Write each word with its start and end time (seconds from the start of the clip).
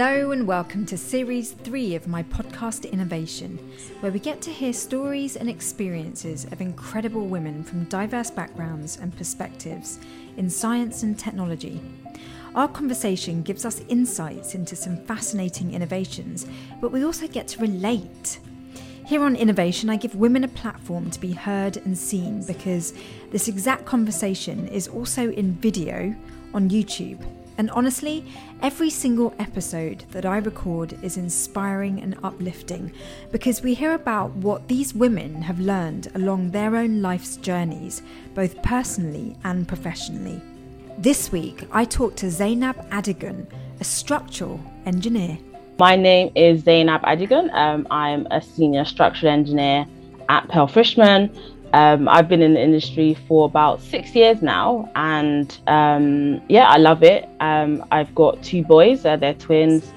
Hello, 0.00 0.30
and 0.30 0.46
welcome 0.46 0.86
to 0.86 0.96
series 0.96 1.50
three 1.50 1.96
of 1.96 2.06
my 2.06 2.22
podcast 2.22 2.88
Innovation, 2.92 3.58
where 3.98 4.12
we 4.12 4.20
get 4.20 4.40
to 4.42 4.52
hear 4.52 4.72
stories 4.72 5.34
and 5.34 5.50
experiences 5.50 6.44
of 6.52 6.60
incredible 6.60 7.26
women 7.26 7.64
from 7.64 7.82
diverse 7.86 8.30
backgrounds 8.30 8.96
and 8.98 9.16
perspectives 9.16 9.98
in 10.36 10.48
science 10.48 11.02
and 11.02 11.18
technology. 11.18 11.80
Our 12.54 12.68
conversation 12.68 13.42
gives 13.42 13.64
us 13.64 13.82
insights 13.88 14.54
into 14.54 14.76
some 14.76 15.04
fascinating 15.04 15.74
innovations, 15.74 16.46
but 16.80 16.92
we 16.92 17.04
also 17.04 17.26
get 17.26 17.48
to 17.48 17.60
relate. 17.60 18.38
Here 19.04 19.24
on 19.24 19.34
Innovation, 19.34 19.90
I 19.90 19.96
give 19.96 20.14
women 20.14 20.44
a 20.44 20.48
platform 20.48 21.10
to 21.10 21.18
be 21.18 21.32
heard 21.32 21.76
and 21.78 21.98
seen 21.98 22.44
because 22.44 22.94
this 23.32 23.48
exact 23.48 23.84
conversation 23.84 24.68
is 24.68 24.86
also 24.86 25.32
in 25.32 25.54
video 25.54 26.14
on 26.54 26.70
YouTube. 26.70 27.20
And 27.58 27.72
honestly, 27.72 28.24
every 28.62 28.88
single 28.88 29.34
episode 29.40 30.04
that 30.12 30.24
I 30.24 30.38
record 30.38 30.96
is 31.02 31.16
inspiring 31.16 32.00
and 32.00 32.16
uplifting 32.22 32.92
because 33.32 33.62
we 33.62 33.74
hear 33.74 33.94
about 33.94 34.30
what 34.36 34.68
these 34.68 34.94
women 34.94 35.42
have 35.42 35.58
learned 35.58 36.06
along 36.14 36.52
their 36.52 36.76
own 36.76 37.02
life's 37.02 37.36
journeys, 37.36 38.00
both 38.34 38.62
personally 38.62 39.36
and 39.42 39.66
professionally. 39.66 40.40
This 40.98 41.32
week, 41.32 41.64
I 41.72 41.84
talked 41.84 42.18
to 42.18 42.30
Zainab 42.30 42.76
Adigun, 42.90 43.46
a 43.80 43.84
structural 43.84 44.60
engineer. 44.86 45.36
My 45.80 45.96
name 45.96 46.30
is 46.36 46.62
Zainab 46.62 47.02
Adigun. 47.02 47.52
Um, 47.54 47.88
I'm 47.90 48.26
a 48.30 48.40
senior 48.40 48.84
structural 48.84 49.32
engineer 49.32 49.84
at 50.28 50.48
Pell 50.48 50.68
Frischmann. 50.68 51.36
Um, 51.72 52.08
I've 52.08 52.28
been 52.28 52.42
in 52.42 52.54
the 52.54 52.62
industry 52.62 53.14
for 53.26 53.44
about 53.44 53.82
six 53.82 54.14
years 54.14 54.40
now, 54.40 54.90
and 54.94 55.56
um, 55.66 56.40
yeah, 56.48 56.68
I 56.68 56.78
love 56.78 57.02
it. 57.02 57.28
Um, 57.40 57.84
I've 57.90 58.14
got 58.14 58.42
two 58.42 58.62
boys, 58.62 59.04
uh, 59.04 59.16
they're 59.16 59.34
twins. 59.34 59.92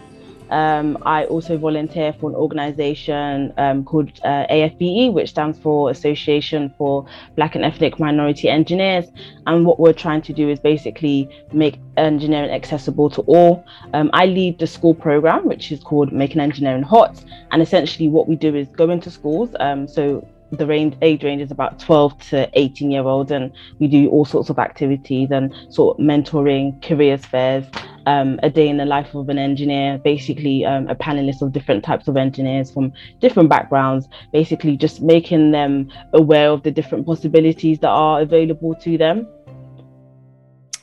Um, 0.49 0.97
I 1.03 1.23
also 1.25 1.57
volunteer 1.57 2.11
for 2.11 2.29
an 2.29 2.35
organization 2.35 3.53
um, 3.57 3.85
called 3.85 4.11
uh, 4.25 4.45
AFBE, 4.51 5.13
which 5.13 5.29
stands 5.29 5.57
for 5.57 5.89
Association 5.89 6.73
for 6.77 7.05
Black 7.37 7.55
and 7.55 7.63
Ethnic 7.63 8.01
Minority 8.01 8.49
Engineers. 8.49 9.05
And 9.47 9.65
what 9.65 9.79
we're 9.79 9.93
trying 9.93 10.21
to 10.23 10.33
do 10.33 10.49
is 10.49 10.59
basically 10.59 11.29
make 11.53 11.79
engineering 11.95 12.51
accessible 12.51 13.09
to 13.11 13.21
all. 13.21 13.63
Um, 13.93 14.09
I 14.11 14.25
lead 14.25 14.59
the 14.59 14.67
school 14.67 14.93
program, 14.93 15.45
which 15.45 15.71
is 15.71 15.81
called 15.81 16.11
Making 16.11 16.41
Engineering 16.41 16.83
Hot. 16.83 17.23
And 17.51 17.61
essentially, 17.61 18.09
what 18.09 18.27
we 18.27 18.35
do 18.35 18.53
is 18.53 18.67
go 18.67 18.89
into 18.89 19.09
schools. 19.09 19.51
so 19.87 20.27
the 20.51 20.67
range 20.67 20.95
age 21.01 21.23
range 21.23 21.41
is 21.41 21.51
about 21.51 21.79
12 21.79 22.17
to 22.29 22.49
18 22.53 22.91
year 22.91 23.03
olds 23.03 23.31
and 23.31 23.51
we 23.79 23.87
do 23.87 24.09
all 24.09 24.25
sorts 24.25 24.49
of 24.49 24.59
activities 24.59 25.31
and 25.31 25.53
sort 25.69 25.97
of 25.97 26.05
mentoring 26.05 26.81
careers 26.85 27.25
fairs 27.25 27.65
um, 28.05 28.39
a 28.43 28.49
day 28.49 28.67
in 28.67 28.77
the 28.77 28.85
life 28.85 29.15
of 29.15 29.29
an 29.29 29.37
engineer 29.37 29.97
basically 30.03 30.65
um, 30.65 30.87
a 30.89 30.95
panelist 30.95 31.41
of 31.41 31.53
different 31.53 31.83
types 31.83 32.07
of 32.07 32.17
engineers 32.17 32.69
from 32.69 32.91
different 33.19 33.49
backgrounds 33.49 34.07
basically 34.33 34.75
just 34.75 35.01
making 35.01 35.51
them 35.51 35.89
aware 36.13 36.49
of 36.49 36.63
the 36.63 36.71
different 36.71 37.05
possibilities 37.05 37.79
that 37.79 37.89
are 37.89 38.21
available 38.21 38.75
to 38.75 38.97
them. 38.97 39.27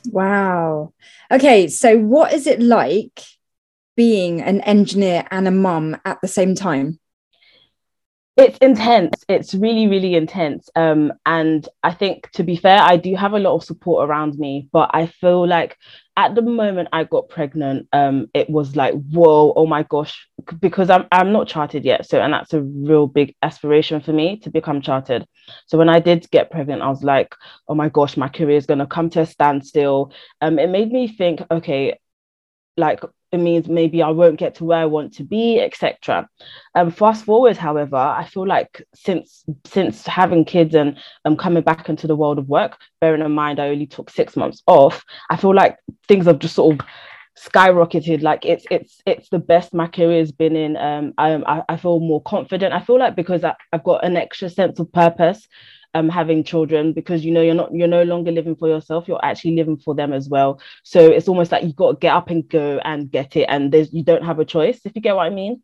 Wow. 0.07 0.93
Okay 1.31 1.67
so 1.67 1.97
what 1.99 2.33
is 2.33 2.47
it 2.47 2.59
like 2.59 3.21
being 3.95 4.41
an 4.41 4.61
engineer 4.61 5.25
and 5.29 5.47
a 5.47 5.51
mum 5.51 5.97
at 6.05 6.19
the 6.21 6.27
same 6.27 6.55
time 6.55 6.99
it's 8.39 8.57
intense. 8.59 9.23
It's 9.27 9.53
really 9.53 9.87
really 9.87 10.15
intense. 10.15 10.69
Um, 10.75 11.13
and 11.25 11.67
i 11.83 11.93
think 11.93 12.29
to 12.31 12.43
be 12.43 12.55
fair 12.55 12.79
i 12.81 12.97
do 12.97 13.15
have 13.15 13.33
a 13.33 13.39
lot 13.39 13.55
of 13.55 13.63
support 13.63 14.07
around 14.07 14.37
me 14.37 14.67
but 14.71 14.89
i 14.93 15.05
feel 15.05 15.47
like 15.47 15.77
at 16.17 16.35
the 16.35 16.41
moment 16.41 16.89
i 16.91 17.03
got 17.03 17.29
pregnant 17.29 17.87
um, 17.93 18.27
it 18.33 18.49
was 18.49 18.75
like 18.75 18.93
whoa 19.11 19.53
oh 19.55 19.65
my 19.65 19.83
gosh 19.83 20.27
because 20.59 20.89
i'm 20.89 21.05
i'm 21.11 21.31
not 21.31 21.47
chartered 21.47 21.85
yet. 21.85 22.05
So 22.05 22.19
and 22.19 22.33
that's 22.33 22.53
a 22.53 22.61
real 22.61 23.07
big 23.07 23.35
aspiration 23.41 24.01
for 24.01 24.13
me 24.13 24.39
to 24.39 24.49
become 24.49 24.81
chartered 24.81 25.25
so 25.67 25.77
when 25.77 25.89
i 25.89 25.99
did 25.99 26.29
get 26.31 26.51
pregnant 26.51 26.81
i 26.81 26.89
was 26.89 27.03
like 27.03 27.35
oh 27.67 27.75
my 27.75 27.89
gosh 27.89 28.17
my 28.17 28.29
career 28.29 28.57
is 28.57 28.65
going 28.65 28.79
to 28.79 28.87
come 28.87 29.09
to 29.11 29.21
a 29.21 29.25
standstill. 29.25 30.11
Um, 30.41 30.59
it 30.59 30.69
made 30.69 30.91
me 30.91 31.07
think 31.07 31.41
okay 31.51 31.99
like 32.79 33.03
it 33.31 33.37
means 33.37 33.69
maybe 33.69 34.01
I 34.01 34.09
won't 34.09 34.39
get 34.39 34.55
to 34.55 34.65
where 34.65 34.79
I 34.79 34.85
want 34.85 35.13
to 35.15 35.23
be, 35.23 35.59
etc. 35.59 36.27
Um, 36.73 36.89
fast 36.89 37.25
forward, 37.25 37.57
however, 37.57 37.95
I 37.95 38.25
feel 38.25 38.47
like 38.47 38.81
since 38.95 39.43
since 39.65 40.07
having 40.07 40.45
kids 40.45 40.73
and 40.73 40.97
um, 41.25 41.37
coming 41.37 41.61
back 41.61 41.89
into 41.89 42.07
the 42.07 42.15
world 42.15 42.39
of 42.39 42.49
work, 42.49 42.79
bearing 43.01 43.21
in 43.21 43.31
mind 43.31 43.59
I 43.59 43.69
only 43.69 43.85
took 43.85 44.09
six 44.09 44.35
months 44.35 44.63
off, 44.65 45.03
I 45.29 45.37
feel 45.37 45.53
like 45.53 45.77
things 46.07 46.25
have 46.25 46.39
just 46.39 46.55
sort 46.55 46.79
of 46.79 46.87
skyrocketed. 47.37 48.23
Like 48.23 48.45
it's 48.45 48.65
it's 48.71 49.01
it's 49.05 49.29
the 49.29 49.39
best 49.39 49.73
my 49.73 49.87
career 49.87 50.19
has 50.19 50.31
been 50.31 50.55
in. 50.55 50.75
Um 50.77 51.13
I, 51.17 51.61
I 51.69 51.77
feel 51.77 51.99
more 51.99 52.23
confident. 52.23 52.73
I 52.73 52.81
feel 52.81 52.97
like 52.97 53.15
because 53.15 53.43
I, 53.43 53.53
i've 53.71 53.83
got 53.83 54.03
an 54.03 54.17
extra 54.17 54.49
sense 54.49 54.79
of 54.79 54.91
purpose 54.91 55.47
um, 55.93 56.09
having 56.09 56.43
children 56.43 56.93
because 56.93 57.25
you 57.25 57.31
know 57.31 57.41
you're 57.41 57.55
not 57.55 57.73
you're 57.73 57.87
no 57.87 58.03
longer 58.03 58.31
living 58.31 58.55
for 58.55 58.67
yourself 58.67 59.07
you're 59.07 59.23
actually 59.23 59.55
living 59.55 59.77
for 59.77 59.95
them 59.95 60.13
as 60.13 60.29
well. 60.29 60.59
So 60.83 61.07
it's 61.07 61.27
almost 61.27 61.51
like 61.51 61.63
you've 61.63 61.75
got 61.75 61.91
to 61.91 61.97
get 61.97 62.13
up 62.13 62.29
and 62.29 62.47
go 62.47 62.79
and 62.83 63.09
get 63.09 63.35
it 63.35 63.45
and 63.45 63.71
there's 63.71 63.91
you 63.93 64.03
don't 64.03 64.23
have 64.23 64.39
a 64.39 64.45
choice 64.45 64.79
if 64.85 64.95
you 64.95 65.01
get 65.01 65.15
what 65.15 65.25
i 65.25 65.29
mean. 65.29 65.61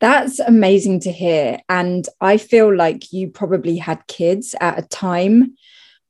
That's 0.00 0.40
amazing 0.40 1.00
to 1.00 1.12
hear. 1.12 1.60
And 1.68 2.06
i 2.20 2.36
feel 2.36 2.74
like 2.74 3.12
you 3.12 3.28
probably 3.28 3.78
had 3.78 4.06
kids 4.06 4.54
at 4.60 4.78
a 4.78 4.82
time 4.82 5.56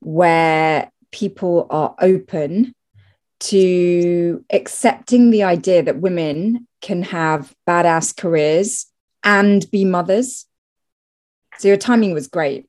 where 0.00 0.90
people 1.12 1.66
are 1.70 1.94
open 2.00 2.74
to 3.38 4.44
accepting 4.50 5.30
the 5.30 5.42
idea 5.42 5.82
that 5.82 6.00
women 6.00 6.66
can 6.80 7.02
have 7.02 7.54
badass 7.68 8.16
careers 8.16 8.86
and 9.24 9.68
be 9.70 9.84
mothers 9.84 10.46
so 11.62 11.68
your 11.68 11.76
timing 11.76 12.12
was 12.12 12.26
great. 12.26 12.66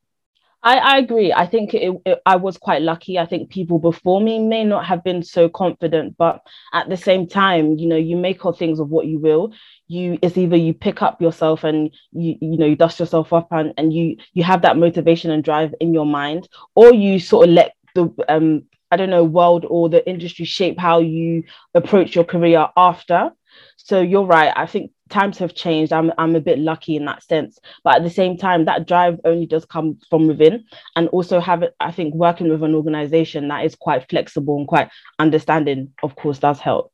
I, 0.61 0.77
I 0.77 0.97
agree. 0.99 1.33
I 1.33 1.47
think 1.47 1.73
it, 1.73 1.99
it, 2.05 2.21
I 2.27 2.35
was 2.35 2.59
quite 2.59 2.83
lucky. 2.83 3.17
I 3.17 3.25
think 3.25 3.49
people 3.49 3.79
before 3.79 4.21
me 4.21 4.37
may 4.37 4.63
not 4.63 4.85
have 4.85 5.03
been 5.03 5.23
so 5.23 5.49
confident, 5.49 6.15
but 6.15 6.41
at 6.73 6.87
the 6.89 6.95
same 6.95 7.27
time, 7.27 7.79
you 7.79 7.87
know, 7.87 7.97
you 7.97 8.15
make 8.15 8.45
all 8.45 8.53
things 8.53 8.79
of 8.79 8.89
what 8.89 9.07
you 9.07 9.17
will. 9.17 9.51
You 9.87 10.19
it's 10.21 10.37
either 10.37 10.55
you 10.55 10.75
pick 10.75 11.01
up 11.01 11.19
yourself 11.21 11.63
and 11.63 11.91
you 12.11 12.35
you 12.39 12.57
know 12.57 12.67
you 12.67 12.75
dust 12.75 12.99
yourself 12.99 13.33
up 13.33 13.47
and 13.51 13.73
and 13.77 13.91
you 13.91 14.15
you 14.33 14.43
have 14.43 14.61
that 14.61 14.77
motivation 14.77 15.31
and 15.31 15.43
drive 15.43 15.73
in 15.81 15.91
your 15.91 16.05
mind, 16.05 16.47
or 16.75 16.93
you 16.93 17.19
sort 17.19 17.49
of 17.49 17.55
let 17.55 17.73
the 17.95 18.13
um 18.29 18.63
I 18.91 18.95
don't 18.95 19.09
know 19.09 19.23
world 19.23 19.65
or 19.67 19.89
the 19.89 20.07
industry 20.07 20.45
shape 20.45 20.79
how 20.79 20.99
you 20.99 21.43
approach 21.73 22.13
your 22.13 22.25
career 22.25 22.67
after. 22.77 23.31
So 23.77 24.01
you're 24.01 24.25
right. 24.25 24.53
I 24.55 24.67
think 24.67 24.91
times 25.13 25.37
have 25.37 25.53
changed. 25.53 25.93
I'm 25.93 26.11
I'm 26.17 26.35
a 26.35 26.41
bit 26.41 26.59
lucky 26.59 26.95
in 26.97 27.05
that 27.05 27.23
sense, 27.23 27.59
but 27.83 27.95
at 27.95 28.03
the 28.03 28.09
same 28.09 28.35
time, 28.37 28.65
that 28.65 28.87
drive 28.87 29.19
only 29.23 29.45
does 29.45 29.65
come 29.65 29.99
from 30.09 30.27
within, 30.27 30.65
and 30.95 31.07
also 31.09 31.39
have 31.39 31.63
it. 31.63 31.73
I 31.79 31.91
think 31.91 32.13
working 32.15 32.49
with 32.49 32.63
an 32.63 32.75
organization 32.75 33.47
that 33.47 33.65
is 33.65 33.75
quite 33.75 34.09
flexible 34.09 34.57
and 34.57 34.67
quite 34.67 34.89
understanding, 35.19 35.93
of 36.01 36.15
course, 36.15 36.39
does 36.39 36.59
help. 36.59 36.91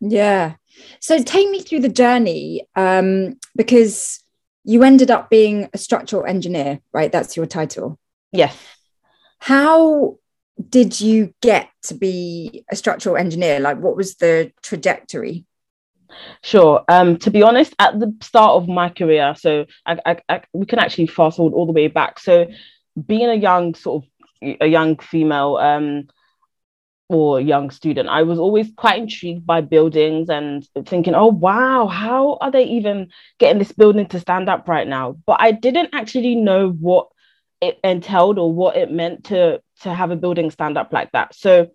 Yeah. 0.00 0.56
So 1.00 1.22
take 1.22 1.48
me 1.50 1.60
through 1.60 1.80
the 1.80 1.88
journey, 1.88 2.68
um, 2.76 3.38
because 3.56 4.22
you 4.64 4.82
ended 4.82 5.10
up 5.10 5.30
being 5.30 5.68
a 5.72 5.78
structural 5.78 6.26
engineer, 6.26 6.80
right? 6.92 7.10
That's 7.10 7.36
your 7.36 7.46
title. 7.46 7.98
Yes. 8.32 8.54
How 9.38 10.18
did 10.68 11.00
you 11.00 11.32
get 11.40 11.70
to 11.84 11.94
be 11.94 12.64
a 12.70 12.76
structural 12.76 13.16
engineer? 13.16 13.60
Like, 13.60 13.78
what 13.78 13.96
was 13.96 14.16
the 14.16 14.52
trajectory? 14.62 15.46
Sure. 16.42 16.84
Um, 16.88 17.16
to 17.18 17.30
be 17.30 17.42
honest, 17.42 17.74
at 17.78 17.98
the 17.98 18.14
start 18.22 18.52
of 18.52 18.68
my 18.68 18.88
career, 18.88 19.34
so 19.36 19.66
I, 19.86 19.98
I, 20.06 20.16
I, 20.28 20.40
we 20.52 20.66
can 20.66 20.78
actually 20.78 21.06
fast 21.06 21.36
forward 21.36 21.54
all 21.54 21.66
the 21.66 21.72
way 21.72 21.88
back. 21.88 22.18
So, 22.18 22.46
being 23.06 23.28
a 23.28 23.34
young 23.34 23.74
sort 23.74 24.04
of 24.04 24.56
a 24.60 24.66
young 24.66 24.96
female 24.98 25.56
um, 25.56 26.08
or 27.08 27.40
young 27.40 27.70
student, 27.70 28.08
I 28.08 28.22
was 28.22 28.38
always 28.38 28.70
quite 28.76 28.98
intrigued 28.98 29.46
by 29.46 29.62
buildings 29.62 30.28
and 30.28 30.66
thinking, 30.86 31.14
"Oh 31.14 31.28
wow, 31.28 31.86
how 31.86 32.36
are 32.40 32.50
they 32.50 32.64
even 32.64 33.10
getting 33.38 33.58
this 33.58 33.72
building 33.72 34.06
to 34.08 34.20
stand 34.20 34.48
up 34.48 34.68
right 34.68 34.86
now?" 34.86 35.16
But 35.26 35.38
I 35.40 35.52
didn't 35.52 35.90
actually 35.94 36.34
know 36.34 36.70
what 36.70 37.08
it 37.62 37.78
entailed 37.82 38.38
or 38.38 38.52
what 38.52 38.76
it 38.76 38.90
meant 38.92 39.24
to 39.24 39.62
to 39.82 39.94
have 39.94 40.10
a 40.10 40.16
building 40.16 40.50
stand 40.50 40.76
up 40.76 40.92
like 40.92 41.10
that. 41.12 41.34
So 41.34 41.68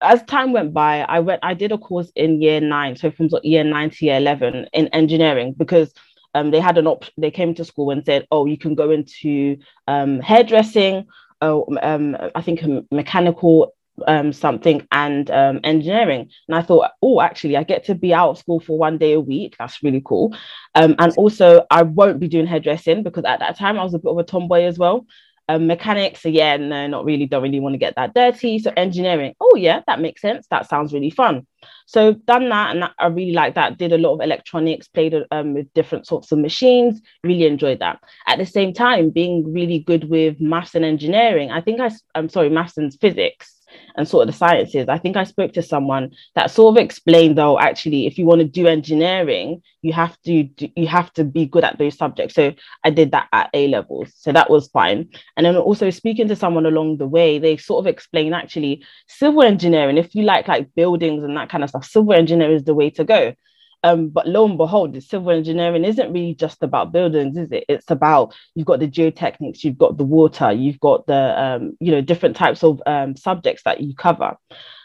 as 0.00 0.22
time 0.24 0.52
went 0.52 0.72
by, 0.72 1.00
I 1.00 1.20
went, 1.20 1.40
I 1.42 1.54
did 1.54 1.72
a 1.72 1.78
course 1.78 2.10
in 2.14 2.42
year 2.42 2.60
nine, 2.60 2.96
so 2.96 3.10
from 3.10 3.28
year 3.42 3.64
nine 3.64 3.90
to 3.90 4.04
year 4.04 4.16
11 4.16 4.68
in 4.72 4.88
engineering 4.88 5.54
because 5.56 5.92
um, 6.34 6.50
they 6.50 6.60
had 6.60 6.76
an 6.76 6.86
option, 6.86 7.14
they 7.16 7.30
came 7.30 7.54
to 7.54 7.64
school 7.64 7.90
and 7.90 8.04
said, 8.04 8.26
oh, 8.30 8.46
you 8.46 8.58
can 8.58 8.74
go 8.74 8.90
into 8.90 9.56
um, 9.88 10.20
hairdressing, 10.20 11.06
uh, 11.40 11.60
um, 11.82 12.16
I 12.34 12.42
think 12.42 12.62
mechanical 12.90 13.74
um, 14.06 14.32
something 14.32 14.86
and 14.92 15.30
um, 15.30 15.60
engineering. 15.64 16.30
And 16.48 16.56
I 16.56 16.62
thought, 16.62 16.90
oh, 17.02 17.20
actually, 17.20 17.56
I 17.56 17.62
get 17.62 17.84
to 17.84 17.94
be 17.94 18.12
out 18.12 18.30
of 18.30 18.38
school 18.38 18.60
for 18.60 18.78
one 18.78 18.98
day 18.98 19.14
a 19.14 19.20
week. 19.20 19.56
That's 19.58 19.82
really 19.82 20.02
cool. 20.04 20.36
Um, 20.74 20.94
and 20.98 21.12
also, 21.16 21.64
I 21.70 21.82
won't 21.82 22.20
be 22.20 22.28
doing 22.28 22.46
hairdressing 22.46 23.02
because 23.02 23.24
at 23.24 23.40
that 23.40 23.58
time 23.58 23.78
I 23.78 23.84
was 23.84 23.94
a 23.94 23.98
bit 23.98 24.10
of 24.10 24.18
a 24.18 24.24
tomboy 24.24 24.64
as 24.64 24.78
well. 24.78 25.06
Um, 25.48 25.68
mechanics, 25.68 26.24
yeah, 26.24 26.56
no, 26.56 26.86
not 26.88 27.04
really, 27.04 27.26
don't 27.26 27.42
really 27.42 27.60
want 27.60 27.74
to 27.74 27.78
get 27.78 27.94
that 27.96 28.14
dirty. 28.14 28.58
So 28.58 28.72
engineering, 28.76 29.34
oh 29.40 29.54
yeah, 29.56 29.82
that 29.86 30.00
makes 30.00 30.20
sense. 30.20 30.46
That 30.50 30.68
sounds 30.68 30.92
really 30.92 31.10
fun. 31.10 31.46
So 31.86 32.14
done 32.14 32.48
that, 32.48 32.74
and 32.74 32.84
I 32.98 33.06
really 33.06 33.32
like 33.32 33.54
that. 33.54 33.78
Did 33.78 33.92
a 33.92 33.98
lot 33.98 34.14
of 34.14 34.20
electronics, 34.20 34.88
played 34.88 35.14
um, 35.30 35.54
with 35.54 35.72
different 35.72 36.06
sorts 36.06 36.32
of 36.32 36.38
machines. 36.38 37.00
Really 37.22 37.46
enjoyed 37.46 37.78
that. 37.78 38.00
At 38.26 38.38
the 38.38 38.46
same 38.46 38.72
time, 38.72 39.10
being 39.10 39.52
really 39.52 39.78
good 39.78 40.10
with 40.10 40.40
maths 40.40 40.74
and 40.74 40.84
engineering. 40.84 41.52
I 41.52 41.60
think 41.60 41.80
I, 41.80 41.90
I'm 42.14 42.28
sorry, 42.28 42.50
maths 42.50 42.76
and 42.76 42.92
physics 43.00 43.55
and 43.96 44.08
sort 44.08 44.28
of 44.28 44.32
the 44.32 44.38
sciences. 44.38 44.88
I 44.88 44.98
think 44.98 45.16
I 45.16 45.24
spoke 45.24 45.52
to 45.54 45.62
someone 45.62 46.12
that 46.34 46.50
sort 46.50 46.76
of 46.76 46.82
explained 46.82 47.38
though 47.38 47.58
actually 47.58 48.06
if 48.06 48.18
you 48.18 48.26
want 48.26 48.40
to 48.40 48.46
do 48.46 48.66
engineering, 48.66 49.62
you 49.82 49.92
have 49.92 50.20
to 50.22 50.44
do, 50.44 50.68
you 50.76 50.86
have 50.86 51.12
to 51.14 51.24
be 51.24 51.46
good 51.46 51.64
at 51.64 51.78
those 51.78 51.96
subjects. 51.96 52.34
So 52.34 52.52
I 52.84 52.90
did 52.90 53.12
that 53.12 53.28
at 53.32 53.50
A 53.54 53.68
levels, 53.68 54.12
so 54.16 54.32
that 54.32 54.50
was 54.50 54.68
fine. 54.68 55.10
And 55.36 55.46
then 55.46 55.56
also 55.56 55.90
speaking 55.90 56.28
to 56.28 56.36
someone 56.36 56.66
along 56.66 56.98
the 56.98 57.06
way, 57.06 57.38
they 57.38 57.56
sort 57.56 57.84
of 57.84 57.86
explain 57.86 58.32
actually 58.32 58.84
civil 59.08 59.42
engineering. 59.42 59.98
If 59.98 60.14
you 60.14 60.24
like 60.24 60.48
like 60.48 60.74
buildings 60.74 61.24
and 61.24 61.36
that 61.36 61.48
kind 61.48 61.64
of 61.64 61.70
stuff, 61.70 61.84
civil 61.84 62.12
engineering 62.12 62.56
is 62.56 62.64
the 62.64 62.74
way 62.74 62.90
to 62.90 63.04
go. 63.04 63.34
Um, 63.86 64.08
but 64.08 64.26
lo 64.26 64.44
and 64.46 64.58
behold, 64.58 64.92
the 64.92 65.00
civil 65.00 65.30
engineering 65.30 65.84
isn't 65.84 66.12
really 66.12 66.34
just 66.34 66.62
about 66.62 66.92
buildings, 66.92 67.36
is 67.36 67.52
it? 67.52 67.64
It's 67.68 67.90
about 67.90 68.34
you've 68.54 68.66
got 68.66 68.80
the 68.80 68.88
geotechnics, 68.88 69.62
you've 69.62 69.78
got 69.78 69.96
the 69.96 70.04
water, 70.04 70.50
you've 70.50 70.80
got 70.80 71.06
the 71.06 71.40
um, 71.40 71.76
you 71.80 71.92
know 71.92 72.00
different 72.00 72.36
types 72.36 72.64
of 72.64 72.82
um, 72.86 73.16
subjects 73.16 73.62
that 73.64 73.80
you 73.80 73.94
cover. 73.94 74.36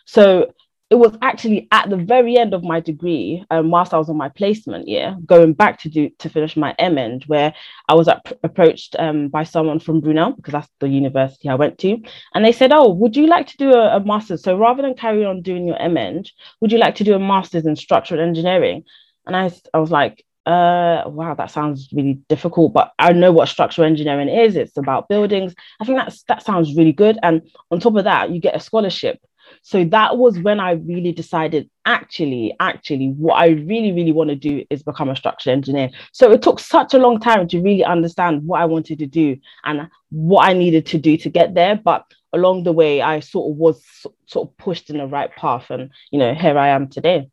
So 0.06 0.54
it 0.92 0.96
was 0.96 1.18
actually 1.22 1.70
at 1.72 1.90
the 1.90 1.96
very 1.96 2.38
end 2.38 2.54
of 2.54 2.66
my 2.66 2.82
degree, 2.82 3.46
um, 3.50 3.72
whilst 3.72 3.94
I 3.94 3.98
was 3.98 4.10
on 4.10 4.18
my 4.18 4.28
placement 4.28 4.90
year, 4.90 5.16
going 5.26 5.54
back 5.54 5.80
to 5.80 5.90
do 5.90 6.10
to 6.20 6.30
finish 6.30 6.58
my 6.58 6.76
MEng, 6.78 7.22
where 7.28 7.54
I 7.88 7.96
was 7.96 8.10
at, 8.10 8.34
approached 8.44 8.98
um, 9.00 9.30
by 9.30 9.46
someone 9.46 9.80
from 9.80 10.02
Brunel 10.02 10.34
because 10.34 10.52
that's 10.52 10.70
the 10.82 10.90
university 10.90 11.48
I 11.48 11.56
went 11.56 11.78
to, 11.80 11.98
and 12.36 12.44
they 12.44 12.52
said, 12.52 12.74
"Oh, 12.74 12.90
would 12.90 13.16
you 13.16 13.26
like 13.28 13.48
to 13.48 13.58
do 13.58 13.72
a, 13.72 13.96
a 13.96 14.00
master's? 14.04 14.44
So 14.44 14.58
rather 14.58 14.82
than 14.82 14.94
carry 14.94 15.24
on 15.24 15.42
doing 15.42 15.66
your 15.66 15.80
MEng, 15.90 16.26
would 16.60 16.74
you 16.74 16.78
like 16.78 16.96
to 16.96 17.06
do 17.06 17.16
a 17.16 17.20
master's 17.20 17.66
in 17.66 17.78
structural 17.78 18.20
engineering?" 18.20 18.84
And 19.26 19.36
I, 19.36 19.50
I 19.74 19.80
was 19.80 19.92
like, 19.92 20.26
uh 20.48 21.04
wow 21.06 21.36
that 21.36 21.52
sounds 21.52 21.90
really 21.94 22.16
difficult 22.28 22.74
but 22.74 22.92
i 22.98 23.14
know 23.14 23.32
what 23.32 23.48
structural 23.48 23.86
engineering 23.86 24.28
is. 24.28 24.56
It's 24.56 24.76
about 24.76 25.08
buildings. 25.08 25.54
I 25.80 25.86
think 25.86 26.00
that's 26.00 26.24
that 26.24 26.44
sounds 26.44 26.76
really 26.76 26.94
good. 26.94 27.20
And 27.22 27.44
on 27.70 27.80
top 27.80 27.96
of 27.96 28.06
that 28.06 28.32
you 28.32 28.42
get 28.42 28.56
a 28.56 28.60
scholarship 28.60 29.20
so 29.62 29.84
that 29.86 30.18
was 30.18 30.40
when 30.40 30.60
I 30.60 30.72
really 30.72 31.12
decided 31.12 31.70
actually, 31.86 32.56
actually, 32.60 33.10
what 33.10 33.36
I 33.36 33.48
really, 33.48 33.92
really 33.92 34.12
want 34.12 34.30
to 34.30 34.36
do 34.36 34.66
is 34.70 34.84
become 34.84 35.10
a 35.10 35.16
structural 35.16 35.56
engineer. 35.56 35.90
So 36.12 36.32
it 36.32 36.42
took 36.42 36.60
such 36.60 36.94
a 36.94 37.00
long 37.00 37.20
time 37.20 37.48
to 37.50 37.62
really 37.62 37.84
understand 37.84 38.44
what 38.46 38.62
I 38.62 38.66
wanted 38.66 39.00
to 39.00 39.08
do 39.08 39.38
and 39.64 39.90
what 40.10 40.48
I 40.48 40.54
needed 40.54 40.86
to 40.88 40.98
do 40.98 41.18
to 41.18 41.30
get 41.30 41.54
there. 41.54 41.76
But 41.76 42.06
along 42.34 42.64
the 42.64 42.72
way, 42.72 43.02
I 43.02 43.20
sort 43.20 43.52
of 43.52 43.58
was 43.58 43.84
sort 44.26 44.50
of 44.50 44.58
pushed 44.58 44.90
in 44.90 44.98
the 44.98 45.08
right 45.08 45.34
path. 45.36 45.70
And, 45.70 45.92
you 46.12 46.20
know, 46.20 46.34
here 46.34 46.58
I 46.58 46.70
am 46.70 46.90
today. 46.90 47.30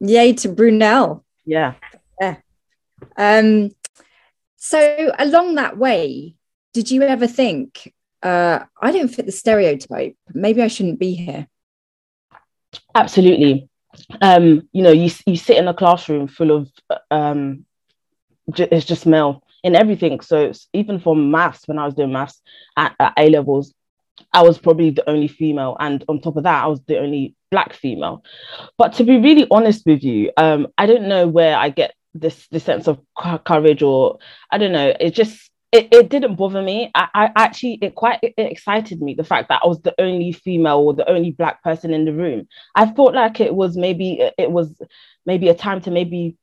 Yay 0.00 0.32
to 0.34 0.48
Brunel. 0.48 1.24
Yeah. 1.44 1.74
Yeah. 2.20 2.36
Um, 3.16 3.70
so 4.56 5.12
along 5.18 5.56
that 5.56 5.78
way, 5.78 6.34
did 6.72 6.90
you 6.90 7.02
ever 7.02 7.26
think 7.26 7.92
uh, 8.22 8.60
I 8.80 8.92
don't 8.92 9.08
fit 9.08 9.26
the 9.26 9.32
stereotype. 9.32 10.16
Maybe 10.32 10.62
I 10.62 10.68
shouldn't 10.68 10.98
be 10.98 11.14
here. 11.14 11.48
Absolutely. 12.94 13.68
Um, 14.20 14.68
you 14.72 14.82
know, 14.82 14.92
you 14.92 15.10
you 15.26 15.36
sit 15.36 15.56
in 15.56 15.68
a 15.68 15.74
classroom 15.74 16.28
full 16.28 16.50
of 16.52 16.70
um, 17.10 17.64
j- 18.52 18.68
it's 18.70 18.86
just 18.86 19.06
male 19.06 19.42
in 19.64 19.74
everything. 19.74 20.20
So 20.20 20.52
even 20.72 21.00
for 21.00 21.16
maths, 21.16 21.66
when 21.66 21.78
I 21.78 21.84
was 21.84 21.94
doing 21.94 22.12
maths 22.12 22.40
at, 22.76 22.94
at 23.00 23.14
A 23.16 23.28
levels, 23.28 23.74
I 24.32 24.42
was 24.42 24.58
probably 24.58 24.90
the 24.90 25.08
only 25.08 25.28
female, 25.28 25.76
and 25.80 26.04
on 26.08 26.20
top 26.20 26.36
of 26.36 26.44
that, 26.44 26.64
I 26.64 26.66
was 26.66 26.80
the 26.86 26.98
only 26.98 27.34
black 27.50 27.72
female. 27.72 28.22
But 28.78 28.92
to 28.94 29.04
be 29.04 29.18
really 29.18 29.46
honest 29.50 29.84
with 29.86 30.04
you, 30.04 30.30
um, 30.36 30.68
I 30.78 30.86
don't 30.86 31.08
know 31.08 31.26
where 31.26 31.56
I 31.56 31.70
get 31.70 31.94
this 32.14 32.46
this 32.48 32.64
sense 32.64 32.86
of 32.86 33.00
courage, 33.44 33.82
or 33.82 34.18
I 34.50 34.58
don't 34.58 34.72
know. 34.72 34.94
It 35.00 35.10
just 35.14 35.49
it, 35.72 35.88
it 35.92 36.08
didn't 36.08 36.34
bother 36.34 36.62
me. 36.62 36.90
I, 36.94 37.08
I 37.14 37.32
actually 37.36 37.78
it 37.80 37.94
quite 37.94 38.18
it 38.22 38.34
excited 38.36 39.00
me 39.00 39.14
the 39.14 39.24
fact 39.24 39.48
that 39.48 39.60
I 39.62 39.68
was 39.68 39.80
the 39.82 39.94
only 40.00 40.32
female 40.32 40.78
or 40.78 40.94
the 40.94 41.08
only 41.08 41.30
black 41.30 41.62
person 41.62 41.94
in 41.94 42.04
the 42.04 42.12
room. 42.12 42.48
I 42.74 42.92
felt 42.92 43.14
like 43.14 43.40
it 43.40 43.54
was 43.54 43.76
maybe 43.76 44.20
it 44.36 44.50
was 44.50 44.80
maybe 45.26 45.48
a 45.48 45.54
time 45.54 45.80
to 45.82 45.90
maybe 45.90 46.36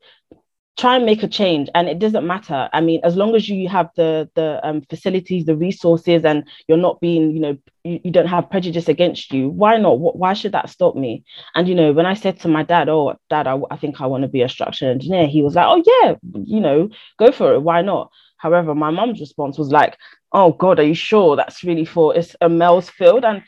try 0.77 0.95
and 0.95 1.05
make 1.05 1.23
a 1.23 1.27
change 1.27 1.69
and 1.73 1.89
it 1.89 1.97
doesn't 1.97 2.27
matter 2.27 2.69
i 2.71 2.79
mean 2.79 3.01
as 3.03 3.15
long 3.15 3.35
as 3.35 3.49
you 3.49 3.67
have 3.67 3.89
the 3.95 4.29
the 4.35 4.59
um, 4.63 4.79
facilities 4.89 5.43
the 5.45 5.55
resources 5.55 6.23
and 6.23 6.43
you're 6.67 6.77
not 6.77 7.01
being 7.01 7.31
you 7.31 7.39
know 7.39 7.57
you, 7.83 7.99
you 8.03 8.11
don't 8.11 8.27
have 8.27 8.49
prejudice 8.51 8.87
against 8.87 9.33
you 9.33 9.49
why 9.49 9.75
not 9.77 9.99
why 9.99 10.33
should 10.33 10.51
that 10.51 10.69
stop 10.69 10.95
me 10.95 11.23
and 11.55 11.67
you 11.67 11.73
know 11.73 11.91
when 11.91 12.05
i 12.05 12.13
said 12.13 12.39
to 12.39 12.47
my 12.47 12.61
dad 12.61 12.89
oh 12.89 13.15
dad 13.27 13.47
i, 13.47 13.59
I 13.71 13.77
think 13.77 13.99
i 13.99 14.05
want 14.05 14.21
to 14.21 14.27
be 14.27 14.43
a 14.43 14.49
structural 14.49 14.91
engineer 14.91 15.25
he 15.25 15.41
was 15.41 15.55
like 15.55 15.65
oh 15.67 15.83
yeah 15.83 16.13
you 16.45 16.59
know 16.59 16.89
go 17.17 17.31
for 17.31 17.55
it 17.55 17.61
why 17.61 17.81
not 17.81 18.11
However, 18.37 18.75
my 18.75 18.91
mom's 18.91 19.19
response 19.19 19.57
was 19.57 19.71
like, 19.71 19.97
"Oh 20.31 20.51
God, 20.53 20.79
are 20.79 20.83
you 20.83 20.95
sure 20.95 21.35
that's 21.35 21.63
really 21.63 21.85
for 21.85 22.15
it's 22.15 22.35
a 22.41 22.49
male's 22.49 22.89
field?" 22.89 23.25
And 23.25 23.43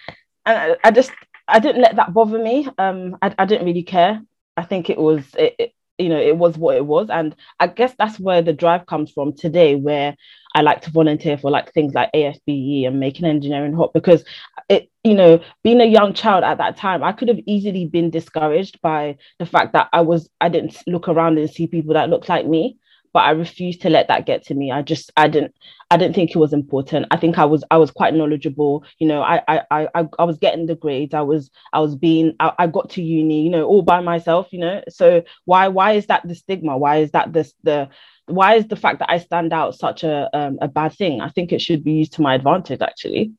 and 0.45 0.73
I, 0.83 0.87
I 0.87 0.91
just 0.91 1.11
I 1.47 1.59
didn't 1.59 1.81
let 1.81 1.95
that 1.95 2.13
bother 2.13 2.39
me. 2.39 2.67
Um, 2.77 3.17
I, 3.21 3.33
I 3.37 3.45
didn't 3.45 3.65
really 3.65 3.83
care. 3.83 4.21
I 4.57 4.63
think 4.63 4.89
it 4.89 4.97
was 4.97 5.23
it, 5.37 5.55
it, 5.59 5.73
you 5.97 6.09
know 6.09 6.19
it 6.19 6.37
was 6.37 6.57
what 6.57 6.77
it 6.77 6.85
was, 6.85 7.09
and 7.09 7.35
I 7.59 7.67
guess 7.67 7.93
that's 7.97 8.19
where 8.19 8.41
the 8.41 8.53
drive 8.53 8.85
comes 8.85 9.11
from 9.11 9.33
today, 9.33 9.75
where 9.75 10.15
I 10.55 10.61
like 10.61 10.81
to 10.81 10.91
volunteer 10.91 11.37
for 11.37 11.51
like 11.51 11.73
things 11.73 11.93
like 11.93 12.09
AFBE 12.13 12.87
and 12.87 12.99
making 12.99 13.25
engineering 13.25 13.73
hot 13.73 13.93
because 13.93 14.23
it 14.69 14.89
you 15.03 15.13
know 15.13 15.41
being 15.63 15.81
a 15.81 15.85
young 15.85 16.13
child 16.13 16.43
at 16.43 16.57
that 16.57 16.77
time 16.77 17.03
I 17.03 17.11
could 17.11 17.27
have 17.27 17.39
easily 17.45 17.85
been 17.85 18.09
discouraged 18.09 18.81
by 18.81 19.17
the 19.37 19.45
fact 19.45 19.73
that 19.73 19.89
I 19.93 20.01
was 20.01 20.29
I 20.41 20.49
didn't 20.49 20.81
look 20.87 21.07
around 21.07 21.37
and 21.37 21.49
see 21.49 21.67
people 21.67 21.93
that 21.93 22.09
looked 22.09 22.29
like 22.29 22.47
me 22.47 22.77
but 23.13 23.19
I 23.19 23.31
refused 23.31 23.81
to 23.81 23.89
let 23.89 24.07
that 24.07 24.25
get 24.25 24.45
to 24.45 24.53
me. 24.53 24.71
I 24.71 24.81
just 24.81 25.11
I 25.17 25.27
didn't 25.27 25.55
I 25.91 25.97
didn't 25.97 26.15
think 26.15 26.31
it 26.31 26.37
was 26.37 26.53
important. 26.53 27.07
I 27.11 27.17
think 27.17 27.37
I 27.37 27.45
was 27.45 27.63
I 27.71 27.77
was 27.77 27.91
quite 27.91 28.13
knowledgeable. 28.13 28.83
You 28.99 29.07
know, 29.07 29.21
I 29.21 29.41
I 29.47 29.87
I 29.95 30.07
I 30.19 30.23
was 30.23 30.37
getting 30.37 30.67
the 30.67 30.75
grades. 30.75 31.13
I 31.13 31.21
was 31.21 31.49
I 31.73 31.79
was 31.79 31.95
being 31.95 32.35
I, 32.39 32.53
I 32.59 32.67
got 32.67 32.91
to 32.91 33.01
uni. 33.01 33.41
You 33.43 33.49
know, 33.49 33.65
all 33.65 33.81
by 33.81 34.01
myself. 34.01 34.47
You 34.51 34.59
know, 34.59 34.83
so 34.89 35.23
why 35.45 35.67
why 35.67 35.93
is 35.93 36.05
that 36.07 36.27
the 36.27 36.35
stigma? 36.35 36.77
Why 36.77 36.97
is 36.97 37.11
that 37.11 37.33
this 37.33 37.53
the 37.63 37.89
why 38.27 38.55
is 38.55 38.67
the 38.67 38.75
fact 38.75 38.99
that 38.99 39.09
I 39.09 39.17
stand 39.17 39.53
out 39.53 39.75
such 39.75 40.03
a 40.03 40.29
um, 40.37 40.59
a 40.61 40.67
bad 40.67 40.93
thing? 40.93 41.21
I 41.21 41.29
think 41.29 41.51
it 41.51 41.61
should 41.61 41.83
be 41.83 41.93
used 41.93 42.13
to 42.13 42.21
my 42.21 42.35
advantage. 42.35 42.81
Actually. 42.81 43.31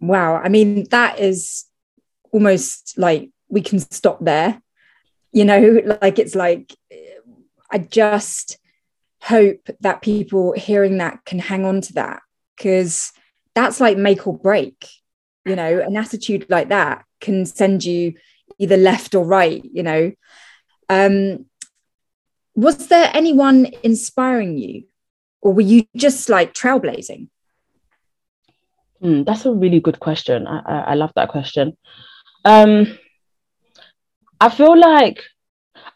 Wow. 0.00 0.36
I 0.36 0.48
mean, 0.48 0.86
that 0.90 1.18
is 1.18 1.64
almost 2.30 2.98
like 2.98 3.30
we 3.48 3.62
can 3.62 3.78
stop 3.78 4.22
there. 4.22 4.60
You 5.32 5.44
know, 5.44 5.82
like 6.02 6.18
it's 6.18 6.34
like 6.34 6.74
I 7.70 7.78
just 7.78 8.58
hope 9.22 9.68
that 9.80 10.02
people 10.02 10.52
hearing 10.52 10.98
that 10.98 11.24
can 11.24 11.38
hang 11.38 11.64
on 11.64 11.80
to 11.82 11.92
that 11.94 12.20
because 12.56 13.12
that's 13.54 13.80
like 13.80 13.98
make 13.98 14.26
or 14.26 14.36
break. 14.36 14.88
You 15.44 15.56
know, 15.56 15.80
an 15.80 15.96
attitude 15.96 16.46
like 16.48 16.68
that 16.68 17.04
can 17.20 17.46
send 17.46 17.84
you 17.84 18.14
either 18.58 18.76
left 18.76 19.14
or 19.14 19.24
right, 19.24 19.64
you 19.64 19.82
know. 19.82 20.12
Um, 20.88 21.46
was 22.54 22.88
there 22.88 23.10
anyone 23.14 23.66
inspiring 23.82 24.58
you, 24.58 24.84
or 25.40 25.52
were 25.52 25.62
you 25.62 25.84
just 25.96 26.28
like 26.28 26.54
trailblazing? 26.54 27.28
Mm, 29.02 29.24
that's 29.24 29.46
a 29.46 29.52
really 29.52 29.80
good 29.80 30.00
question. 30.00 30.46
I, 30.46 30.58
I, 30.58 30.78
I 30.78 30.94
love 30.94 31.12
that 31.14 31.28
question. 31.28 31.76
Um, 32.44 32.98
I 34.40 34.48
feel 34.48 34.78
like 34.78 35.22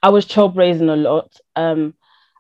I 0.03 0.11
was 0.11 0.27
trailblazing 0.27 0.93
a 0.93 0.97
lot. 0.97 1.37
Um, 1.57 1.95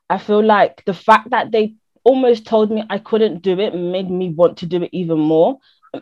I 0.09 0.19
feel 0.19 0.45
like 0.45 0.85
the 0.85 0.95
fact 0.95 1.31
that 1.31 1.51
they 1.53 1.75
almost 2.05 2.47
told 2.47 2.71
me 2.71 2.85
I 2.91 2.99
couldn't 2.99 3.43
do 3.43 3.59
it 3.59 3.75
made 3.75 4.11
me 4.11 4.31
want 4.31 4.59
to 4.59 4.67
do 4.67 4.83
it 4.83 4.91
even 4.93 5.19
more. 5.19 5.59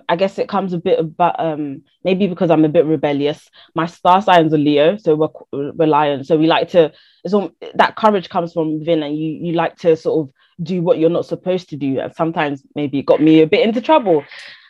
I 0.09 0.15
guess 0.15 0.39
it 0.39 0.49
comes 0.49 0.73
a 0.73 0.79
bit 0.79 1.01
about 1.01 1.39
um, 1.41 1.83
maybe 2.05 2.29
because 2.29 2.51
I'm 2.51 2.65
a 2.65 2.69
bit 2.69 2.87
rebellious. 2.87 3.51
My 3.75 3.87
star 3.87 4.23
sign's 4.23 4.53
a 4.53 4.57
Leo, 4.57 4.97
so 4.97 5.17
we're, 5.17 5.73
we're. 5.73 6.23
So 6.23 6.37
we 6.37 6.47
like 6.47 6.69
to. 6.71 6.93
It's 7.25 7.35
all, 7.35 7.51
that 7.75 7.97
courage 7.97 8.29
comes 8.29 8.53
from 8.53 8.79
within, 8.79 9.03
and 9.03 9.19
you 9.19 9.31
you 9.31 9.53
like 9.55 9.77
to 9.79 9.97
sort 9.97 10.29
of 10.29 10.35
do 10.65 10.81
what 10.81 10.99
you're 10.99 11.11
not 11.11 11.27
supposed 11.27 11.71
to 11.71 11.77
do. 11.77 11.99
And 11.99 12.15
sometimes 12.15 12.63
maybe 12.77 13.01
it 13.01 13.07
got 13.07 13.21
me 13.21 13.43
a 13.43 13.49
bit 13.49 13.67
into 13.67 13.81
trouble. 13.81 14.25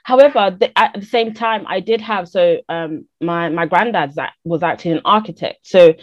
However, 0.04 0.56
the, 0.58 0.76
at 0.78 0.94
the 0.94 1.04
same 1.04 1.34
time, 1.34 1.66
I 1.66 1.80
did 1.80 2.00
have 2.00 2.26
so 2.26 2.60
um, 2.70 3.06
my 3.20 3.50
my 3.50 3.66
granddad 3.66 4.14
was 4.44 4.62
actually 4.62 4.92
an 4.92 5.02
architect, 5.04 5.66
so 5.66 5.94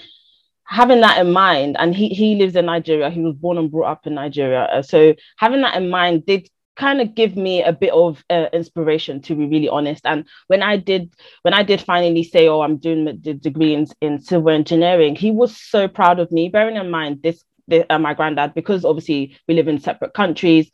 having 0.67 1.01
that 1.01 1.19
in 1.19 1.31
mind, 1.31 1.75
and 1.79 1.95
he 1.95 2.09
he 2.09 2.35
lives 2.35 2.55
in 2.55 2.65
Nigeria. 2.65 3.09
He 3.09 3.21
was 3.21 3.35
born 3.35 3.57
and 3.57 3.71
brought 3.71 3.91
up 3.91 4.07
in 4.07 4.15
Nigeria. 4.15 4.63
Uh, 4.63 4.81
so 4.81 5.15
having 5.37 5.61
that 5.61 5.75
in 5.75 5.89
mind 5.89 6.25
did 6.25 6.49
kind 6.75 7.01
of 7.01 7.15
give 7.15 7.35
me 7.35 7.63
a 7.63 7.73
bit 7.73 7.91
of 7.91 8.23
uh, 8.29 8.45
inspiration 8.53 9.19
to 9.19 9.33
be 9.33 9.47
really 9.47 9.67
honest 9.67 10.05
and 10.05 10.25
when 10.45 10.61
i 10.61 10.77
did 10.77 11.11
when 11.41 11.51
i 11.51 11.63
did 11.63 11.81
finally 11.81 12.21
say 12.21 12.47
oh 12.47 12.61
i'm 12.61 12.77
doing 12.77 13.03
the 13.23 13.33
degree 13.33 13.73
in, 13.73 13.87
in 13.99 14.21
civil 14.21 14.49
engineering 14.49 15.15
he 15.15 15.31
was 15.31 15.57
so 15.57 15.87
proud 15.87 16.19
of 16.19 16.31
me 16.31 16.49
bearing 16.49 16.75
in 16.75 16.91
mind 16.91 17.19
this, 17.23 17.43
this 17.67 17.83
uh, 17.89 17.97
my 17.97 18.13
granddad 18.13 18.53
because 18.53 18.85
obviously 18.85 19.35
we 19.47 19.55
live 19.55 19.67
in 19.67 19.79
separate 19.79 20.13
countries 20.13 20.69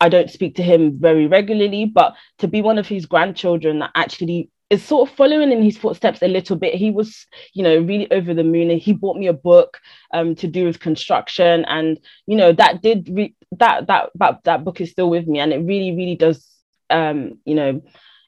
I 0.00 0.08
don't 0.08 0.30
speak 0.30 0.54
to 0.56 0.62
him 0.62 0.98
very 1.00 1.26
regularly, 1.26 1.84
but 1.84 2.14
to 2.38 2.46
be 2.46 2.62
one 2.62 2.78
of 2.78 2.86
his 2.86 3.06
grandchildren 3.06 3.80
that 3.80 3.90
actually 3.94 4.48
is 4.70 4.84
sort 4.84 5.08
of 5.08 5.16
following 5.16 5.50
in 5.50 5.62
his 5.62 5.78
footsteps 5.78 6.22
a 6.22 6.28
little 6.28 6.56
bit. 6.56 6.74
He 6.74 6.90
was, 6.90 7.26
you 7.54 7.62
know, 7.62 7.78
really 7.78 8.10
over 8.10 8.34
the 8.34 8.44
moon. 8.44 8.70
He 8.78 8.92
bought 8.92 9.16
me 9.16 9.26
a 9.26 9.32
book 9.32 9.78
um, 10.12 10.34
to 10.36 10.46
do 10.46 10.64
with 10.64 10.80
construction, 10.80 11.64
and 11.66 11.98
you 12.26 12.36
know 12.36 12.52
that 12.52 12.82
did 12.82 13.08
re- 13.10 13.34
that 13.52 13.86
that 13.86 14.10
that 14.16 14.44
that 14.44 14.64
book 14.64 14.80
is 14.80 14.90
still 14.90 15.10
with 15.10 15.26
me, 15.26 15.38
and 15.38 15.52
it 15.52 15.58
really 15.58 15.96
really 15.96 16.16
does, 16.16 16.46
um, 16.90 17.38
you 17.44 17.54
know, 17.54 17.82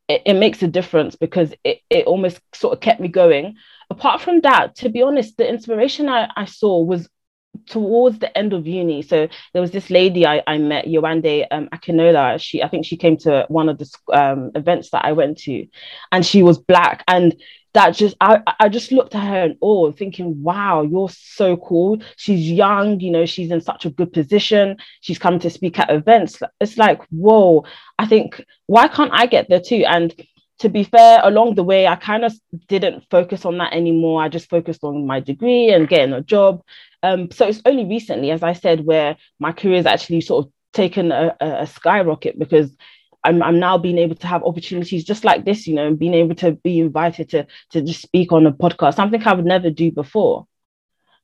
it, 0.08 0.22
it 0.26 0.34
makes 0.34 0.62
a 0.62 0.68
difference 0.68 1.14
because 1.16 1.52
it 1.64 1.80
it 1.90 2.06
almost 2.06 2.40
sort 2.54 2.72
of 2.72 2.80
kept 2.80 3.00
me 3.00 3.08
going. 3.08 3.56
Apart 3.90 4.20
from 4.20 4.40
that, 4.42 4.76
to 4.76 4.88
be 4.88 5.02
honest, 5.02 5.36
the 5.36 5.48
inspiration 5.48 6.08
I, 6.08 6.30
I 6.36 6.44
saw 6.44 6.80
was 6.82 7.08
towards 7.66 8.18
the 8.18 8.36
end 8.36 8.52
of 8.52 8.66
uni 8.66 9.02
so 9.02 9.28
there 9.52 9.62
was 9.62 9.70
this 9.70 9.90
lady 9.90 10.26
i, 10.26 10.42
I 10.46 10.58
met 10.58 10.86
Yewande 10.86 11.46
um, 11.50 11.68
akinola. 11.68 12.40
She 12.40 12.62
i 12.62 12.68
think 12.68 12.86
she 12.86 12.96
came 12.96 13.16
to 13.18 13.44
one 13.48 13.68
of 13.68 13.78
the 13.78 13.88
um, 14.12 14.50
events 14.54 14.90
that 14.90 15.04
i 15.04 15.12
went 15.12 15.38
to 15.38 15.66
and 16.12 16.24
she 16.24 16.42
was 16.42 16.58
black 16.58 17.04
and 17.08 17.34
that 17.72 17.90
just 17.90 18.16
I, 18.20 18.42
I 18.58 18.68
just 18.68 18.90
looked 18.90 19.14
at 19.14 19.22
her 19.22 19.44
in 19.44 19.56
awe 19.60 19.92
thinking 19.92 20.42
wow 20.42 20.82
you're 20.82 21.08
so 21.08 21.56
cool. 21.56 22.02
She's 22.16 22.50
young 22.50 23.00
you 23.00 23.10
know 23.10 23.26
she's 23.26 23.50
in 23.50 23.60
such 23.60 23.86
a 23.86 23.90
good 23.90 24.12
position. 24.12 24.76
She's 25.00 25.18
come 25.18 25.38
to 25.38 25.50
speak 25.50 25.78
at 25.78 25.90
events. 25.90 26.40
It's 26.60 26.76
like 26.76 27.00
whoa 27.10 27.64
i 27.98 28.06
think 28.06 28.44
why 28.66 28.88
can't 28.88 29.12
i 29.12 29.26
get 29.26 29.48
there 29.48 29.60
too? 29.60 29.84
And 29.86 30.14
to 30.60 30.68
be 30.68 30.84
fair, 30.84 31.20
along 31.22 31.54
the 31.54 31.64
way, 31.64 31.86
I 31.86 31.96
kind 31.96 32.24
of 32.24 32.34
didn't 32.68 33.04
focus 33.10 33.46
on 33.46 33.56
that 33.58 33.72
anymore. 33.72 34.22
I 34.22 34.28
just 34.28 34.50
focused 34.50 34.84
on 34.84 35.06
my 35.06 35.18
degree 35.18 35.72
and 35.72 35.88
getting 35.88 36.12
a 36.12 36.20
job. 36.20 36.62
Um, 37.02 37.30
so 37.30 37.46
it's 37.48 37.62
only 37.64 37.86
recently, 37.86 38.30
as 38.30 38.42
I 38.42 38.52
said, 38.52 38.84
where 38.84 39.16
my 39.38 39.52
career 39.52 39.76
has 39.76 39.86
actually 39.86 40.20
sort 40.20 40.46
of 40.46 40.52
taken 40.74 41.12
a, 41.12 41.34
a, 41.40 41.66
skyrocket 41.66 42.38
because 42.38 42.76
I'm, 43.24 43.42
I'm 43.42 43.58
now 43.58 43.78
being 43.78 43.96
able 43.96 44.16
to 44.16 44.26
have 44.26 44.44
opportunities 44.44 45.02
just 45.02 45.24
like 45.24 45.46
this, 45.46 45.66
you 45.66 45.74
know, 45.74 45.86
and 45.86 45.98
being 45.98 46.14
able 46.14 46.34
to 46.36 46.52
be 46.52 46.78
invited 46.78 47.30
to 47.30 47.46
to 47.70 47.80
just 47.80 48.02
speak 48.02 48.30
on 48.30 48.46
a 48.46 48.52
podcast, 48.52 48.94
something 48.94 49.22
I 49.26 49.32
would 49.32 49.46
never 49.46 49.70
do 49.70 49.90
before. 49.90 50.46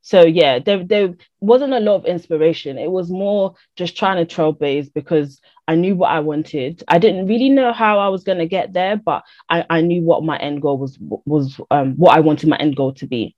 So 0.07 0.25
yeah, 0.25 0.61
there, 0.61 0.85
there 0.85 1.15
wasn't 1.41 1.73
a 1.73 1.81
lot 1.81 1.97
of 1.97 2.05
inspiration. 2.05 2.79
It 2.79 2.93
was 2.93 3.11
more 3.11 3.57
just 3.75 3.97
trying 3.97 4.25
to 4.25 4.37
trailblaze 4.37 4.95
because 4.95 5.41
I 5.67 5.75
knew 5.75 5.97
what 5.97 6.13
I 6.13 6.21
wanted. 6.21 6.85
I 6.87 6.99
didn't 6.99 7.27
really 7.27 7.49
know 7.49 7.73
how 7.73 7.99
I 7.99 8.07
was 8.07 8.23
going 8.23 8.39
to 8.39 8.47
get 8.47 8.73
there, 8.73 8.97
but 8.97 9.25
I, 9.51 9.67
I 9.69 9.81
knew 9.81 10.03
what 10.03 10.23
my 10.23 10.37
end 10.37 10.63
goal 10.63 10.79
was 10.79 10.97
was 11.01 11.61
um, 11.73 11.95
what 11.97 12.17
I 12.17 12.21
wanted 12.21 12.49
my 12.49 12.57
end 12.57 12.77
goal 12.77 12.93
to 12.95 13.07
be. 13.09 13.35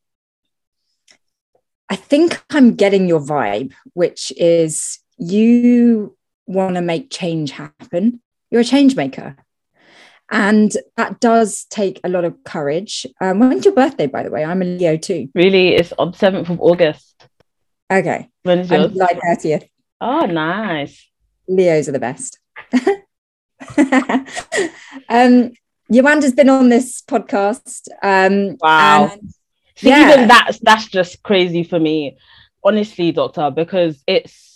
I 1.88 1.96
think 1.96 2.44
I'm 2.50 2.74
getting 2.74 3.08
your 3.08 3.20
vibe, 3.20 3.72
which 3.94 4.30
is 4.36 4.98
you 5.16 6.18
want 6.44 6.74
to 6.74 6.82
make 6.82 7.10
change 7.10 7.52
happen. 7.52 8.20
You're 8.50 8.60
a 8.60 8.64
change 8.64 8.94
maker. 8.94 9.38
And 10.30 10.72
that 10.96 11.20
does 11.20 11.64
take 11.70 12.00
a 12.04 12.08
lot 12.08 12.24
of 12.24 12.44
courage. 12.44 13.06
Um, 13.20 13.38
when's 13.38 13.64
your 13.64 13.74
birthday, 13.74 14.06
by 14.06 14.22
the 14.22 14.30
way? 14.30 14.44
I'm 14.44 14.62
a 14.62 14.64
Leo 14.64 14.96
too. 14.96 15.28
Really? 15.34 15.74
It's 15.74 15.92
on 15.98 16.12
7th 16.12 16.50
of 16.50 16.60
August. 16.60 17.26
Okay. 17.90 18.28
When's 18.42 18.70
yours? 18.70 18.84
I'm 18.84 18.92
July 18.92 19.20
30th. 19.24 19.68
Oh, 20.00 20.26
nice. 20.26 21.08
Leos 21.48 21.88
are 21.88 21.92
the 21.92 21.98
best. 21.98 22.38
um, 25.08 25.52
Yewande's 25.90 26.32
been 26.32 26.50
on 26.50 26.68
this 26.68 27.02
podcast. 27.02 27.88
Um, 28.02 28.56
wow. 28.60 29.10
And, 29.12 29.32
See, 29.76 29.88
yeah. 29.88 30.12
even 30.12 30.28
that's 30.28 30.58
that's 30.58 30.88
just 30.88 31.22
crazy 31.22 31.62
for 31.62 31.78
me, 31.78 32.18
honestly, 32.64 33.12
doctor, 33.12 33.52
because 33.52 34.02
it's 34.08 34.47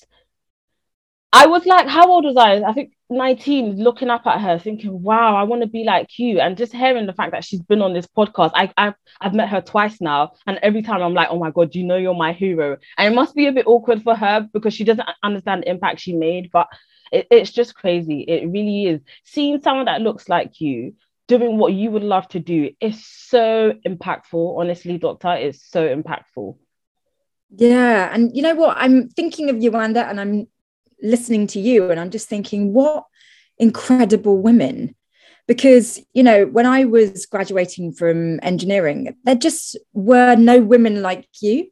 I 1.34 1.46
was 1.46 1.64
like, 1.64 1.88
how 1.88 2.10
old 2.10 2.24
was 2.24 2.36
I? 2.36 2.62
I 2.62 2.74
think 2.74 2.92
19, 3.08 3.82
looking 3.82 4.10
up 4.10 4.26
at 4.26 4.40
her, 4.40 4.58
thinking, 4.58 5.02
wow, 5.02 5.34
I 5.34 5.44
want 5.44 5.62
to 5.62 5.68
be 5.68 5.82
like 5.82 6.18
you. 6.18 6.40
And 6.40 6.58
just 6.58 6.72
hearing 6.72 7.06
the 7.06 7.14
fact 7.14 7.32
that 7.32 7.42
she's 7.42 7.62
been 7.62 7.80
on 7.80 7.94
this 7.94 8.06
podcast, 8.06 8.50
I, 8.54 8.70
I've, 8.76 8.94
I've 9.18 9.34
met 9.34 9.48
her 9.48 9.62
twice 9.62 9.98
now. 10.00 10.32
And 10.46 10.58
every 10.62 10.82
time 10.82 11.02
I'm 11.02 11.14
like, 11.14 11.28
oh 11.30 11.38
my 11.38 11.50
God, 11.50 11.74
you 11.74 11.84
know, 11.84 11.96
you're 11.96 12.14
my 12.14 12.32
hero. 12.32 12.76
And 12.98 13.12
it 13.12 13.16
must 13.16 13.34
be 13.34 13.46
a 13.46 13.52
bit 13.52 13.66
awkward 13.66 14.02
for 14.02 14.14
her 14.14 14.46
because 14.52 14.74
she 14.74 14.84
doesn't 14.84 15.08
understand 15.22 15.62
the 15.62 15.70
impact 15.70 16.00
she 16.00 16.14
made. 16.14 16.50
But 16.52 16.68
it, 17.10 17.28
it's 17.30 17.50
just 17.50 17.74
crazy. 17.74 18.20
It 18.22 18.50
really 18.50 18.86
is. 18.86 19.00
Seeing 19.24 19.60
someone 19.62 19.86
that 19.86 20.02
looks 20.02 20.28
like 20.28 20.60
you 20.60 20.94
doing 21.28 21.56
what 21.56 21.72
you 21.72 21.90
would 21.90 22.02
love 22.02 22.28
to 22.28 22.40
do 22.40 22.70
is 22.78 23.06
so 23.06 23.72
impactful. 23.86 24.58
Honestly, 24.58 24.98
Doctor, 24.98 25.32
it's 25.32 25.62
so 25.62 25.88
impactful. 25.88 26.58
Yeah. 27.56 28.10
And 28.12 28.36
you 28.36 28.42
know 28.42 28.54
what? 28.54 28.76
I'm 28.78 29.08
thinking 29.08 29.48
of 29.48 29.56
Yewande 29.56 29.96
and 29.96 30.20
I'm 30.20 30.48
listening 31.02 31.46
to 31.48 31.60
you 31.60 31.90
and 31.90 32.00
I'm 32.00 32.10
just 32.10 32.28
thinking, 32.28 32.72
what 32.72 33.04
incredible 33.58 34.40
women. 34.40 34.94
Because, 35.48 36.00
you 36.14 36.22
know, 36.22 36.46
when 36.46 36.66
I 36.66 36.84
was 36.84 37.26
graduating 37.26 37.92
from 37.92 38.38
engineering, 38.42 39.16
there 39.24 39.34
just 39.34 39.76
were 39.92 40.36
no 40.36 40.60
women 40.60 41.02
like 41.02 41.28
you. 41.40 41.68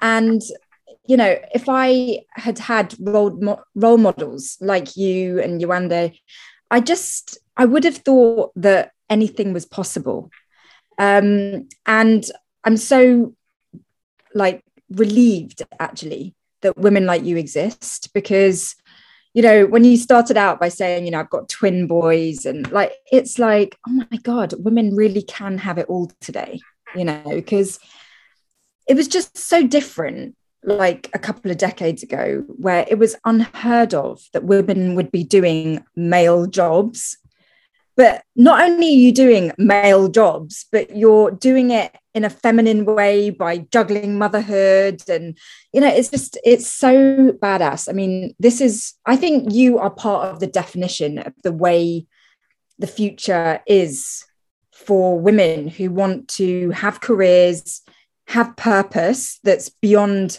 And, 0.00 0.40
you 1.06 1.16
know, 1.16 1.36
if 1.52 1.68
I 1.68 2.20
had 2.30 2.58
had 2.58 2.94
role, 3.00 3.58
role 3.74 3.98
models 3.98 4.56
like 4.60 4.96
you 4.96 5.40
and 5.40 5.60
Yewande, 5.60 6.16
I 6.70 6.80
just, 6.80 7.38
I 7.56 7.64
would 7.64 7.84
have 7.84 7.98
thought 7.98 8.52
that 8.56 8.92
anything 9.10 9.52
was 9.52 9.66
possible. 9.66 10.30
Um, 10.98 11.68
and 11.84 12.24
I'm 12.64 12.76
so 12.76 13.34
like 14.34 14.64
relieved 14.90 15.62
actually 15.78 16.34
that 16.62 16.76
women 16.78 17.06
like 17.06 17.24
you 17.24 17.36
exist 17.36 18.12
because 18.14 18.74
you 19.34 19.42
know 19.42 19.66
when 19.66 19.84
you 19.84 19.96
started 19.96 20.36
out 20.36 20.60
by 20.60 20.68
saying 20.68 21.04
you 21.04 21.10
know 21.10 21.20
i've 21.20 21.30
got 21.30 21.48
twin 21.48 21.86
boys 21.86 22.44
and 22.46 22.70
like 22.72 22.92
it's 23.10 23.38
like 23.38 23.78
oh 23.88 24.04
my 24.10 24.18
god 24.22 24.54
women 24.58 24.94
really 24.94 25.22
can 25.22 25.58
have 25.58 25.78
it 25.78 25.86
all 25.88 26.10
today 26.20 26.60
you 26.94 27.04
know 27.04 27.22
because 27.26 27.78
it 28.88 28.94
was 28.94 29.08
just 29.08 29.38
so 29.38 29.66
different 29.66 30.34
like 30.64 31.10
a 31.12 31.18
couple 31.18 31.50
of 31.50 31.56
decades 31.56 32.02
ago 32.02 32.44
where 32.46 32.84
it 32.88 32.98
was 32.98 33.16
unheard 33.24 33.94
of 33.94 34.22
that 34.32 34.44
women 34.44 34.94
would 34.94 35.10
be 35.10 35.24
doing 35.24 35.84
male 35.96 36.46
jobs. 36.46 37.18
But 37.96 38.22
not 38.36 38.62
only 38.62 38.86
are 38.86 38.90
you 38.90 39.12
doing 39.12 39.52
male 39.58 40.08
jobs 40.08 40.66
but 40.72 40.96
you're 40.96 41.30
doing 41.30 41.70
it 41.70 41.94
in 42.14 42.24
a 42.24 42.30
feminine 42.30 42.84
way 42.84 43.30
by 43.30 43.58
juggling 43.58 44.18
motherhood 44.18 45.02
and 45.08 45.38
you 45.72 45.80
know 45.80 45.88
it's 45.88 46.10
just 46.10 46.38
it's 46.44 46.66
so 46.66 47.32
badass. 47.42 47.88
I 47.88 47.92
mean 47.92 48.34
this 48.38 48.60
is 48.60 48.94
i 49.06 49.16
think 49.16 49.52
you 49.52 49.78
are 49.78 49.90
part 49.90 50.28
of 50.28 50.40
the 50.40 50.46
definition 50.46 51.18
of 51.18 51.32
the 51.42 51.52
way 51.52 52.06
the 52.78 52.86
future 52.86 53.60
is 53.66 54.24
for 54.72 55.18
women 55.18 55.68
who 55.68 55.90
want 55.90 56.28
to 56.28 56.70
have 56.70 57.00
careers 57.00 57.82
have 58.28 58.56
purpose 58.56 59.38
that's 59.44 59.68
beyond 59.68 60.38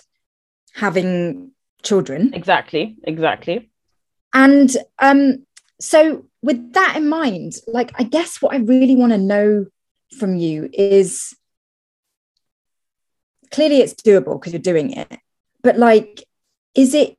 having 0.74 1.52
children. 1.84 2.34
Exactly 2.34 2.98
exactly. 3.04 3.70
And 4.34 4.76
um 5.00 5.46
so 5.80 6.26
with 6.42 6.74
that 6.74 6.96
in 6.96 7.10
mind 7.10 7.54
like 7.68 7.92
i 8.00 8.04
guess 8.04 8.42
what 8.42 8.54
i 8.54 8.58
really 8.58 8.96
want 8.96 9.12
to 9.12 9.18
know 9.18 9.66
from 10.18 10.36
you 10.36 10.70
is 10.72 11.36
clearly 13.54 13.80
it's 13.80 13.94
doable 13.94 14.40
because 14.40 14.52
you're 14.52 14.62
doing 14.62 14.92
it 14.92 15.20
but 15.62 15.78
like 15.78 16.26
is 16.76 16.94
it 16.94 17.18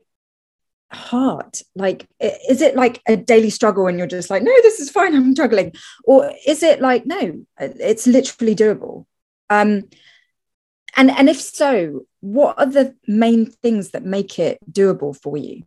hard? 0.95 1.59
Like 1.75 2.07
is 2.21 2.63
it 2.63 2.77
like 2.77 3.03
a 3.07 3.17
daily 3.17 3.51
struggle 3.51 3.87
and 3.87 3.99
you're 3.99 4.07
just 4.07 4.31
like 4.31 4.43
no 4.43 4.53
this 4.63 4.81
is 4.81 4.91
fine 4.91 5.15
i'm 5.17 5.35
juggling 5.35 5.73
or 6.05 6.33
is 6.47 6.63
it 6.63 6.81
like 6.81 7.05
no 7.05 7.45
it's 7.59 8.07
literally 8.07 8.55
doable? 8.55 9.07
Um 9.51 9.85
and 10.97 11.11
and 11.11 11.29
if 11.29 11.41
so 11.41 12.07
what 12.21 12.59
are 12.59 12.67
the 12.67 12.95
main 13.07 13.47
things 13.47 13.91
that 13.91 14.05
make 14.05 14.39
it 14.39 14.59
doable 14.71 15.17
for 15.21 15.37
you? 15.37 15.65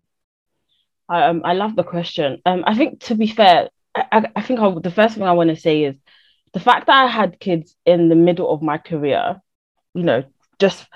Um, 1.09 1.41
I 1.45 1.53
love 1.53 1.75
the 1.75 1.83
question. 1.83 2.41
Um, 2.45 2.63
I 2.65 2.75
think 2.75 3.01
to 3.05 3.15
be 3.15 3.27
fair, 3.27 3.69
I, 3.95 4.25
I 4.36 4.41
think 4.41 4.59
I, 4.59 4.69
the 4.71 4.91
first 4.91 5.15
thing 5.15 5.24
I 5.24 5.33
want 5.33 5.51
to 5.51 5.55
say 5.55 5.83
is 5.83 5.95
the 6.53 6.59
fact 6.59 6.88
that 6.88 7.05
I 7.05 7.07
had 7.07 7.39
kids 7.39 7.75
in 7.86 8.09
the 8.09 8.15
middle 8.15 8.51
of 8.51 8.62
my 8.62 8.77
career, 8.77 9.39
you 9.93 10.03
know, 10.03 10.24
just 10.60 10.88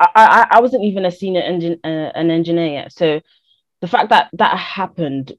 I, 0.00 0.46
I, 0.50 0.60
wasn't 0.60 0.84
even 0.84 1.04
a 1.04 1.10
senior 1.10 1.42
engine 1.42 1.78
uh, 1.84 2.10
an 2.14 2.30
engineer 2.30 2.66
yet. 2.66 2.92
So 2.92 3.20
the 3.80 3.88
fact 3.88 4.10
that 4.10 4.30
that 4.34 4.56
happened, 4.56 5.32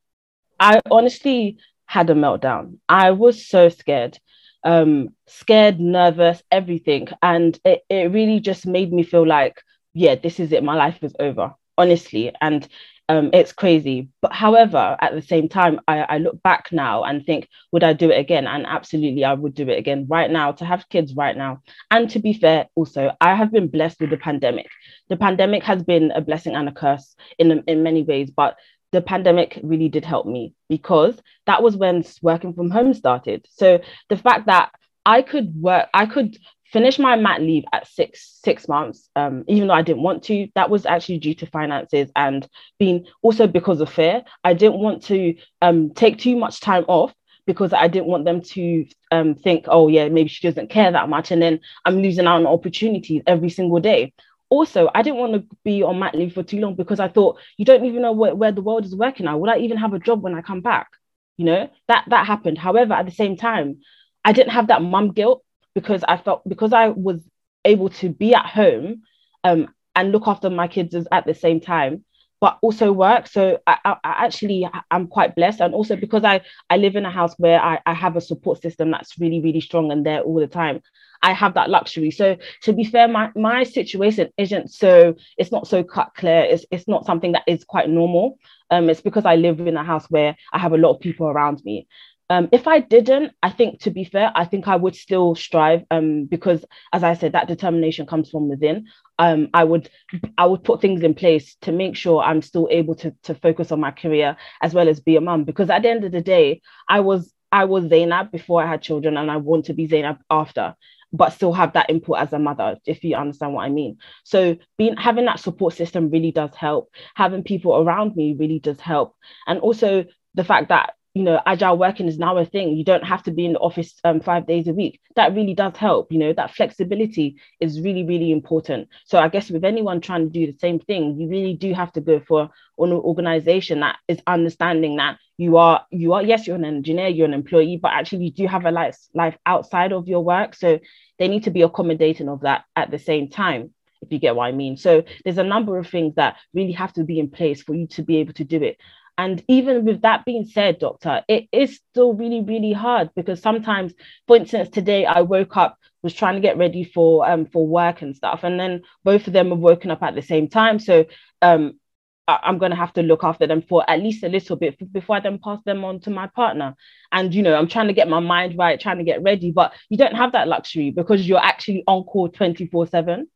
I 0.59 0.79
honestly 0.89 1.57
had 1.85 2.09
a 2.09 2.13
meltdown. 2.13 2.77
I 2.87 3.11
was 3.11 3.47
so 3.47 3.69
scared, 3.69 4.19
um, 4.63 5.09
scared, 5.27 5.79
nervous, 5.79 6.41
everything, 6.51 7.07
and 7.21 7.59
it, 7.65 7.81
it 7.89 8.11
really 8.11 8.39
just 8.39 8.65
made 8.65 8.93
me 8.93 9.03
feel 9.03 9.27
like, 9.27 9.61
yeah, 9.93 10.15
this 10.15 10.39
is 10.39 10.51
it. 10.51 10.63
My 10.63 10.75
life 10.75 11.03
is 11.03 11.15
over, 11.19 11.53
honestly. 11.77 12.33
And 12.39 12.67
um, 13.09 13.29
it's 13.33 13.51
crazy. 13.51 14.09
But 14.21 14.33
however, 14.33 14.95
at 15.01 15.13
the 15.13 15.21
same 15.21 15.49
time, 15.49 15.79
I, 15.87 15.99
I 15.99 16.17
look 16.17 16.41
back 16.43 16.71
now 16.71 17.03
and 17.03 17.25
think, 17.25 17.47
would 17.71 17.83
I 17.83 17.93
do 17.93 18.09
it 18.09 18.19
again? 18.19 18.47
And 18.47 18.65
absolutely, 18.65 19.25
I 19.25 19.33
would 19.33 19.53
do 19.53 19.67
it 19.69 19.77
again 19.77 20.05
right 20.09 20.31
now 20.31 20.53
to 20.53 20.65
have 20.65 20.89
kids 20.89 21.13
right 21.15 21.35
now. 21.35 21.61
And 21.89 22.09
to 22.11 22.19
be 22.19 22.33
fair, 22.33 22.67
also, 22.75 23.11
I 23.19 23.35
have 23.35 23.51
been 23.51 23.67
blessed 23.67 23.99
with 23.99 24.11
the 24.11 24.17
pandemic. 24.17 24.67
The 25.09 25.17
pandemic 25.17 25.63
has 25.63 25.83
been 25.83 26.11
a 26.11 26.21
blessing 26.21 26.55
and 26.55 26.69
a 26.69 26.71
curse 26.71 27.15
in, 27.37 27.63
in 27.67 27.83
many 27.83 28.03
ways, 28.03 28.31
but 28.31 28.55
the 28.91 29.01
pandemic 29.01 29.59
really 29.63 29.89
did 29.89 30.05
help 30.05 30.25
me 30.25 30.53
because 30.69 31.17
that 31.47 31.63
was 31.63 31.77
when 31.77 32.03
working 32.21 32.53
from 32.53 32.69
home 32.69 32.93
started. 32.93 33.45
So 33.49 33.79
the 34.09 34.17
fact 34.17 34.47
that 34.47 34.71
I 35.05 35.21
could 35.21 35.55
work, 35.55 35.89
I 35.93 36.05
could 36.05 36.37
finish 36.71 36.97
my 36.97 37.15
mat 37.15 37.41
leave 37.41 37.63
at 37.73 37.87
six 37.87 38.39
six 38.43 38.67
months, 38.67 39.09
um, 39.15 39.43
even 39.47 39.67
though 39.67 39.73
I 39.73 39.81
didn't 39.81 40.03
want 40.03 40.23
to. 40.23 40.47
That 40.55 40.69
was 40.69 40.85
actually 40.85 41.19
due 41.19 41.35
to 41.35 41.45
finances 41.45 42.11
and 42.15 42.47
being 42.79 43.05
also 43.21 43.47
because 43.47 43.81
of 43.81 43.89
fear. 43.89 44.23
I 44.43 44.53
didn't 44.53 44.79
want 44.79 45.03
to 45.03 45.35
um, 45.61 45.93
take 45.93 46.17
too 46.17 46.35
much 46.35 46.59
time 46.61 46.85
off 46.87 47.13
because 47.45 47.73
I 47.73 47.87
didn't 47.87 48.07
want 48.07 48.25
them 48.25 48.41
to 48.41 48.85
um, 49.11 49.35
think, 49.35 49.65
oh 49.67 49.87
yeah, 49.87 50.07
maybe 50.09 50.29
she 50.29 50.47
doesn't 50.47 50.69
care 50.69 50.91
that 50.91 51.09
much, 51.09 51.31
and 51.31 51.41
then 51.41 51.59
I'm 51.85 52.01
losing 52.01 52.27
out 52.27 52.37
on 52.37 52.47
opportunities 52.47 53.23
every 53.27 53.49
single 53.49 53.79
day. 53.79 54.13
Also, 54.49 54.89
I 54.93 55.01
didn't 55.01 55.19
want 55.19 55.33
to 55.33 55.57
be 55.63 55.81
on 55.81 55.99
mat 55.99 56.13
leave 56.13 56.33
for 56.33 56.43
too 56.43 56.59
long 56.59 56.75
because 56.75 56.99
I 56.99 57.07
thought 57.07 57.39
you 57.55 57.63
don't 57.63 57.85
even 57.85 58.01
know 58.01 58.11
where, 58.11 58.35
where 58.35 58.51
the 58.51 58.61
world 58.61 58.83
is 58.85 58.95
working 58.95 59.25
now. 59.25 59.37
Will 59.37 59.49
I 59.49 59.57
even 59.57 59.77
have 59.77 59.93
a 59.93 59.99
job 59.99 60.21
when 60.21 60.35
I 60.35 60.41
come 60.41 60.59
back? 60.61 60.89
You 61.37 61.45
know 61.45 61.69
that 61.87 62.05
that 62.09 62.27
happened. 62.27 62.57
However, 62.57 62.93
at 62.93 63.05
the 63.05 63.11
same 63.11 63.37
time, 63.37 63.79
I 64.23 64.33
didn't 64.33 64.51
have 64.51 64.67
that 64.67 64.81
mum 64.81 65.13
guilt 65.13 65.43
because 65.73 66.03
I 66.07 66.17
felt 66.17 66.47
because 66.47 66.73
I 66.73 66.89
was 66.89 67.21
able 67.65 67.89
to 67.89 68.09
be 68.09 68.33
at 68.33 68.45
home 68.45 69.03
um, 69.43 69.73
and 69.95 70.11
look 70.11 70.27
after 70.27 70.49
my 70.49 70.67
kids 70.67 70.95
at 71.11 71.25
the 71.25 71.33
same 71.33 71.59
time 71.59 72.03
but 72.41 72.57
also 72.63 72.91
work. 72.91 73.27
So 73.27 73.59
I, 73.67 73.77
I, 73.85 73.97
actually 74.03 74.67
i'm 74.89 75.07
quite 75.07 75.35
blessed. 75.35 75.61
And 75.61 75.73
also 75.73 75.95
because 75.95 76.23
i 76.25 76.41
i 76.69 76.77
live 76.77 76.95
in 76.95 77.05
a 77.05 77.11
house 77.11 77.35
where 77.37 77.61
I, 77.61 77.79
I 77.85 77.93
have 77.93 78.17
a 78.17 78.21
support 78.21 78.61
system 78.61 78.91
that's 78.91 79.17
really 79.19 79.39
really 79.39 79.61
strong 79.61 79.91
and 79.91 80.05
there 80.05 80.21
all 80.21 80.39
the 80.39 80.47
time 80.47 80.81
i 81.21 81.31
have 81.33 81.53
that 81.53 81.69
luxury. 81.69 82.11
So 82.11 82.35
to 82.63 82.73
be 82.73 82.83
fair 82.83 83.07
my, 83.07 83.29
my 83.35 83.63
situation 83.63 84.29
isn't 84.37 84.71
so 84.71 85.15
it's 85.37 85.51
not 85.51 85.67
so 85.67 85.83
cut 85.83 86.11
clear. 86.17 86.41
It's, 86.41 86.65
it's 86.71 86.87
not 86.87 87.05
something 87.05 87.33
that 87.33 87.43
is 87.47 87.63
quite 87.63 87.89
normal. 87.89 88.39
Um 88.71 88.89
it's 88.89 89.01
because 89.01 89.25
i 89.25 89.35
live 89.35 89.59
in 89.59 89.77
a 89.77 89.83
house 89.83 90.07
where 90.09 90.35
i 90.51 90.57
have 90.57 90.73
a 90.73 90.77
lot 90.77 90.95
of 90.95 90.99
people 90.99 91.27
around 91.27 91.61
me 91.63 91.87
um, 92.31 92.47
if 92.53 92.65
I 92.65 92.79
didn't, 92.79 93.33
I 93.43 93.49
think 93.49 93.81
to 93.81 93.91
be 93.91 94.05
fair, 94.05 94.31
I 94.33 94.45
think 94.45 94.69
I 94.69 94.77
would 94.77 94.95
still 94.95 95.35
strive 95.35 95.83
um, 95.91 96.25
because, 96.25 96.63
as 96.93 97.03
I 97.03 97.13
said, 97.13 97.33
that 97.33 97.49
determination 97.49 98.05
comes 98.05 98.29
from 98.29 98.47
within. 98.47 98.87
Um, 99.19 99.49
I 99.53 99.65
would 99.65 99.89
I 100.37 100.45
would 100.45 100.63
put 100.63 100.79
things 100.79 101.03
in 101.03 101.13
place 101.13 101.55
to 101.63 101.73
make 101.73 101.97
sure 101.97 102.23
I'm 102.23 102.41
still 102.41 102.69
able 102.71 102.95
to 102.95 103.13
to 103.23 103.35
focus 103.35 103.73
on 103.73 103.81
my 103.81 103.91
career 103.91 104.37
as 104.61 104.73
well 104.73 104.87
as 104.87 105.01
be 105.01 105.17
a 105.17 105.21
mum. 105.21 105.43
Because 105.43 105.69
at 105.69 105.81
the 105.81 105.89
end 105.89 106.05
of 106.05 106.13
the 106.13 106.21
day, 106.21 106.61
I 106.87 107.01
was 107.01 107.33
I 107.51 107.65
was 107.65 107.89
Zainab 107.89 108.31
before 108.31 108.63
I 108.63 108.67
had 108.67 108.81
children, 108.81 109.17
and 109.17 109.29
I 109.29 109.35
want 109.35 109.65
to 109.65 109.73
be 109.73 109.87
Zainab 109.87 110.19
after 110.29 110.75
but 111.13 111.31
still 111.33 111.51
have 111.51 111.73
that 111.73 111.89
input 111.89 112.17
as 112.17 112.31
a 112.31 112.39
mother 112.39 112.77
if 112.85 113.03
you 113.03 113.17
understand 113.17 113.53
what 113.53 113.65
i 113.65 113.69
mean 113.69 113.97
so 114.23 114.55
being 114.77 114.95
having 114.95 115.25
that 115.25 115.41
support 115.41 115.73
system 115.73 116.09
really 116.09 116.31
does 116.31 116.55
help 116.55 116.89
having 117.15 117.43
people 117.43 117.75
around 117.75 118.15
me 118.15 118.33
really 118.39 118.59
does 118.59 118.79
help 118.79 119.13
and 119.45 119.59
also 119.59 120.05
the 120.35 120.43
fact 120.45 120.69
that 120.69 120.93
you 121.13 121.23
know 121.23 121.41
agile 121.45 121.77
working 121.77 122.07
is 122.07 122.17
now 122.17 122.37
a 122.37 122.45
thing 122.45 122.75
you 122.75 122.85
don't 122.85 123.03
have 123.03 123.21
to 123.23 123.31
be 123.31 123.45
in 123.45 123.53
the 123.53 123.59
office 123.59 123.93
um, 124.03 124.21
five 124.21 124.47
days 124.47 124.67
a 124.67 124.73
week 124.73 124.99
that 125.15 125.33
really 125.35 125.53
does 125.53 125.75
help 125.75 126.11
you 126.11 126.17
know 126.17 126.31
that 126.33 126.53
flexibility 126.55 127.35
is 127.59 127.81
really 127.81 128.03
really 128.03 128.31
important 128.31 128.87
so 129.05 129.19
i 129.19 129.27
guess 129.27 129.49
with 129.49 129.65
anyone 129.65 129.99
trying 129.99 130.23
to 130.23 130.29
do 130.29 130.51
the 130.51 130.57
same 130.59 130.79
thing 130.79 131.19
you 131.19 131.27
really 131.27 131.53
do 131.53 131.73
have 131.73 131.91
to 131.91 132.01
go 132.01 132.19
for 132.19 132.49
an 132.77 132.91
organization 132.93 133.81
that 133.81 133.97
is 134.07 134.19
understanding 134.25 134.95
that 134.95 135.17
you 135.37 135.57
are 135.57 135.85
you 135.91 136.13
are 136.13 136.23
yes 136.23 136.47
you're 136.47 136.55
an 136.55 136.65
engineer 136.65 137.07
you're 137.07 137.27
an 137.27 137.33
employee 137.33 137.77
but 137.81 137.91
actually 137.91 138.25
you 138.25 138.31
do 138.31 138.47
have 138.47 138.65
a 138.65 138.71
life 138.71 138.97
life 139.13 139.37
outside 139.45 139.91
of 139.91 140.07
your 140.07 140.23
work 140.23 140.55
so 140.55 140.79
they 141.19 141.27
need 141.27 141.43
to 141.43 141.51
be 141.51 141.61
accommodating 141.61 142.29
of 142.29 142.41
that 142.41 142.63
at 142.75 142.89
the 142.89 142.99
same 142.99 143.29
time 143.29 143.71
if 144.01 144.11
you 144.11 144.19
get 144.19 144.35
what 144.35 144.45
I 144.45 144.51
mean. 144.51 144.77
So 144.77 145.03
there's 145.23 145.37
a 145.37 145.43
number 145.43 145.77
of 145.77 145.87
things 145.87 146.15
that 146.15 146.37
really 146.53 146.71
have 146.73 146.93
to 146.93 147.03
be 147.03 147.19
in 147.19 147.29
place 147.29 147.61
for 147.61 147.75
you 147.75 147.87
to 147.87 148.01
be 148.01 148.17
able 148.17 148.33
to 148.33 148.43
do 148.43 148.61
it. 148.63 148.77
And 149.17 149.43
even 149.47 149.85
with 149.85 150.01
that 150.01 150.25
being 150.25 150.45
said, 150.45 150.79
doctor, 150.79 151.23
it 151.27 151.47
is 151.51 151.79
still 151.91 152.13
really, 152.13 152.41
really 152.41 152.73
hard 152.73 153.11
because 153.15 153.41
sometimes, 153.41 153.93
for 154.27 154.35
instance, 154.35 154.69
today 154.69 155.05
I 155.05 155.21
woke 155.21 155.57
up, 155.57 155.77
was 156.01 156.13
trying 156.13 156.35
to 156.35 156.41
get 156.41 156.57
ready 156.57 156.83
for 156.83 157.29
um 157.29 157.45
for 157.45 157.67
work 157.67 158.01
and 158.01 158.15
stuff, 158.15 158.43
and 158.43 158.59
then 158.59 158.81
both 159.03 159.27
of 159.27 159.33
them 159.33 159.49
have 159.49 159.59
woken 159.59 159.91
up 159.91 160.01
at 160.01 160.15
the 160.15 160.21
same 160.21 160.47
time. 160.47 160.79
So 160.79 161.05
um 161.41 161.79
I'm 162.27 162.57
going 162.57 162.71
to 162.71 162.77
have 162.77 162.93
to 162.93 163.03
look 163.03 163.23
after 163.23 163.47
them 163.47 163.61
for 163.61 163.87
at 163.89 163.99
least 163.99 164.23
a 164.23 164.29
little 164.29 164.55
bit 164.55 164.77
before 164.93 165.17
I 165.17 165.19
then 165.19 165.39
pass 165.39 165.59
them 165.65 165.83
on 165.83 165.99
to 166.01 166.09
my 166.09 166.27
partner. 166.27 166.75
And, 167.11 167.33
you 167.33 167.43
know, 167.43 167.55
I'm 167.55 167.67
trying 167.67 167.87
to 167.87 167.93
get 167.93 168.07
my 168.07 168.19
mind 168.19 168.57
right, 168.57 168.79
trying 168.79 168.99
to 168.99 169.03
get 169.03 169.23
ready, 169.23 169.51
but 169.51 169.73
you 169.89 169.97
don't 169.97 170.15
have 170.15 170.31
that 170.33 170.47
luxury 170.47 170.91
because 170.91 171.27
you're 171.27 171.43
actually 171.43 171.83
on 171.87 172.03
call 172.03 172.29
24 172.29 172.87
7. 172.87 173.27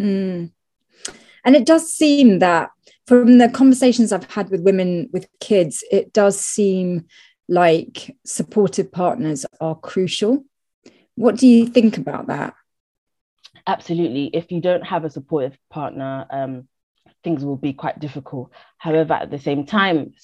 Mm. 0.00 0.50
And 1.46 1.54
it 1.54 1.64
does 1.64 1.92
seem 1.92 2.40
that 2.40 2.70
from 3.06 3.38
the 3.38 3.48
conversations 3.48 4.10
I've 4.10 4.28
had 4.30 4.50
with 4.50 4.62
women 4.62 5.08
with 5.12 5.28
kids, 5.38 5.84
it 5.92 6.12
does 6.12 6.38
seem 6.40 7.06
like 7.48 8.16
supportive 8.26 8.90
partners 8.90 9.46
are 9.60 9.76
crucial. 9.76 10.44
What 11.14 11.36
do 11.36 11.46
you 11.46 11.68
think 11.68 11.98
about 11.98 12.26
that? 12.26 12.54
Absolutely. 13.64 14.26
If 14.34 14.50
you 14.50 14.60
don't 14.60 14.84
have 14.84 15.04
a 15.04 15.10
supportive 15.10 15.56
partner, 15.70 16.26
um, 16.30 16.68
things 17.22 17.44
will 17.44 17.56
be 17.56 17.72
quite 17.72 18.00
difficult. 18.00 18.52
However, 18.78 19.14
at 19.14 19.30
the 19.30 19.38
same 19.38 19.66
time, 19.66 20.14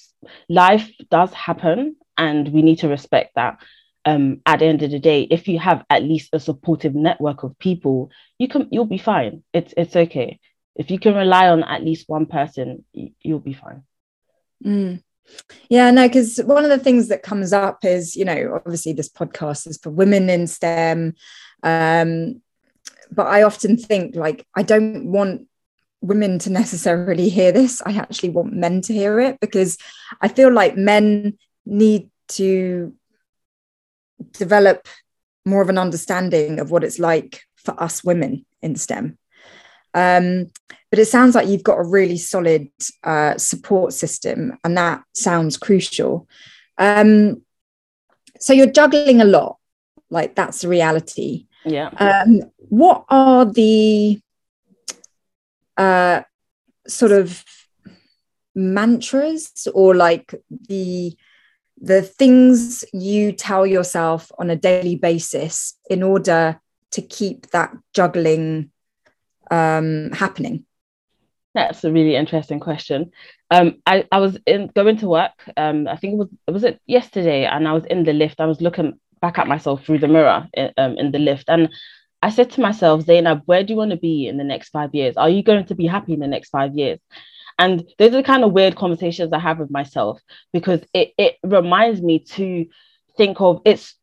life 0.49 0.91
does 1.09 1.31
happen 1.33 1.95
and 2.17 2.49
we 2.49 2.61
need 2.61 2.79
to 2.79 2.89
respect 2.89 3.35
that. 3.35 3.61
Um, 4.05 4.41
at 4.45 4.59
the 4.59 4.65
end 4.65 4.83
of 4.83 4.91
the 4.91 4.99
day, 4.99 5.21
if 5.21 5.47
you 5.47 5.57
have 5.59 5.85
at 5.89 6.03
least 6.03 6.31
a 6.33 6.39
supportive 6.39 6.93
network 6.93 7.43
of 7.43 7.57
people, 7.59 8.11
you 8.37 8.49
can 8.49 8.67
you'll 8.69 8.83
be 8.83 8.97
fine. 8.97 9.43
It's 9.53 9.73
it's 9.77 9.95
okay 9.95 10.41
if 10.75 10.89
you 10.89 10.99
can 10.99 11.15
rely 11.15 11.49
on 11.49 11.63
at 11.63 11.83
least 11.83 12.09
one 12.09 12.25
person, 12.25 12.83
you'll 12.93 13.39
be 13.39 13.53
fine. 13.53 13.83
Mm. 14.65 15.03
Yeah, 15.69 15.91
no, 15.91 16.07
because 16.07 16.37
one 16.39 16.63
of 16.63 16.69
the 16.69 16.79
things 16.79 17.07
that 17.07 17.23
comes 17.23 17.53
up 17.53 17.85
is, 17.85 18.15
you 18.15 18.25
know, 18.25 18.59
obviously 18.65 18.93
this 18.93 19.09
podcast 19.09 19.67
is 19.67 19.77
for 19.77 19.89
women 19.89 20.29
in 20.29 20.47
STEM. 20.47 21.15
Um, 21.61 22.41
but 23.11 23.27
I 23.27 23.43
often 23.43 23.77
think 23.77 24.15
like 24.15 24.45
I 24.55 24.63
don't 24.63 25.11
want 25.11 25.47
women 26.01 26.39
to 26.39 26.49
necessarily 26.61 27.29
hear 27.29 27.51
this. 27.51 27.81
I 27.85 27.93
actually 27.93 28.29
want 28.29 28.53
men 28.53 28.81
to 28.81 28.93
hear 28.93 29.19
it 29.19 29.39
because 29.39 29.77
I 30.21 30.27
feel 30.27 30.51
like 30.51 30.75
men 30.75 31.37
need 31.65 32.09
to 32.29 32.93
develop 34.31 34.87
more 35.45 35.61
of 35.61 35.69
an 35.69 35.77
understanding 35.77 36.59
of 36.59 36.71
what 36.71 36.83
it's 36.83 36.99
like 36.99 37.41
for 37.55 37.81
us 37.81 38.03
women 38.03 38.45
in 38.61 38.75
STEM. 38.75 39.17
Um, 39.93 40.51
but 40.89 40.99
it 40.99 41.07
sounds 41.07 41.35
like 41.35 41.47
you've 41.47 41.63
got 41.63 41.79
a 41.79 41.83
really 41.83 42.17
solid 42.17 42.69
uh, 43.03 43.37
support 43.37 43.93
system, 43.93 44.57
and 44.63 44.77
that 44.77 45.03
sounds 45.13 45.57
crucial. 45.57 46.27
Um, 46.77 47.41
so 48.39 48.53
you're 48.53 48.67
juggling 48.67 49.21
a 49.21 49.25
lot, 49.25 49.57
like 50.09 50.35
that's 50.35 50.61
the 50.61 50.67
reality. 50.67 51.47
Yeah. 51.65 51.89
Um, 51.97 52.41
what 52.57 53.05
are 53.09 53.45
the 53.45 54.19
uh, 55.77 56.21
sort 56.87 57.11
of 57.11 57.43
mantras 58.55 59.67
or 59.73 59.95
like 59.95 60.35
the 60.69 61.15
the 61.81 62.01
things 62.01 62.85
you 62.93 63.31
tell 63.31 63.65
yourself 63.65 64.31
on 64.37 64.49
a 64.49 64.55
daily 64.55 64.95
basis 64.95 65.77
in 65.89 66.03
order 66.03 66.59
to 66.91 67.01
keep 67.01 67.49
that 67.49 67.75
juggling 67.93 68.71
um, 69.53 70.11
happening? 70.11 70.65
That's 71.53 71.83
a 71.83 71.91
really 71.91 72.15
interesting 72.15 72.59
question. 72.59 73.11
Um, 73.51 73.81
I, 73.85 74.05
I 74.11 74.19
was 74.19 74.39
in 74.47 74.71
going 74.75 74.97
to 74.97 75.07
work. 75.07 75.33
Um, 75.55 75.87
I 75.87 75.97
think 75.97 76.13
it 76.13 76.17
was 76.17 76.29
was 76.47 76.63
it 76.63 76.81
yesterday, 76.87 77.45
and 77.45 77.67
I 77.67 77.73
was 77.73 77.85
in 77.85 78.03
the 78.03 78.13
lift. 78.13 78.39
I 78.39 78.47
was 78.47 78.61
looking 78.61 78.99
back 79.21 79.37
at 79.37 79.47
myself 79.47 79.85
through 79.85 79.99
the 79.99 80.07
mirror 80.07 80.47
in, 80.53 80.71
um, 80.77 80.97
in 80.97 81.11
the 81.11 81.19
lift, 81.19 81.45
and 81.47 81.69
I 82.23 82.29
said 82.29 82.51
to 82.51 82.61
myself, 82.61 83.03
Zainab, 83.03 83.41
where 83.45 83.63
do 83.63 83.73
you 83.73 83.77
want 83.77 83.91
to 83.91 83.97
be 83.97 84.27
in 84.27 84.37
the 84.37 84.43
next 84.43 84.69
five 84.69 84.95
years? 84.95 85.17
Are 85.17 85.29
you 85.29 85.43
going 85.43 85.65
to 85.65 85.75
be 85.75 85.85
happy 85.85 86.13
in 86.13 86.21
the 86.21 86.27
next 86.27 86.49
five 86.49 86.73
years? 86.73 86.99
And 87.59 87.83
those 87.99 88.13
are 88.13 88.21
the 88.21 88.23
kind 88.23 88.43
of 88.43 88.53
weird 88.53 88.75
conversations 88.75 89.31
I 89.31 89.39
have 89.39 89.59
with 89.59 89.69
myself 89.69 90.19
because 90.53 90.81
it 90.93 91.13
it 91.17 91.35
reminds 91.43 92.01
me 92.01 92.19
to 92.37 92.65
think 93.17 93.39
of 93.41 93.61
it's 93.65 93.95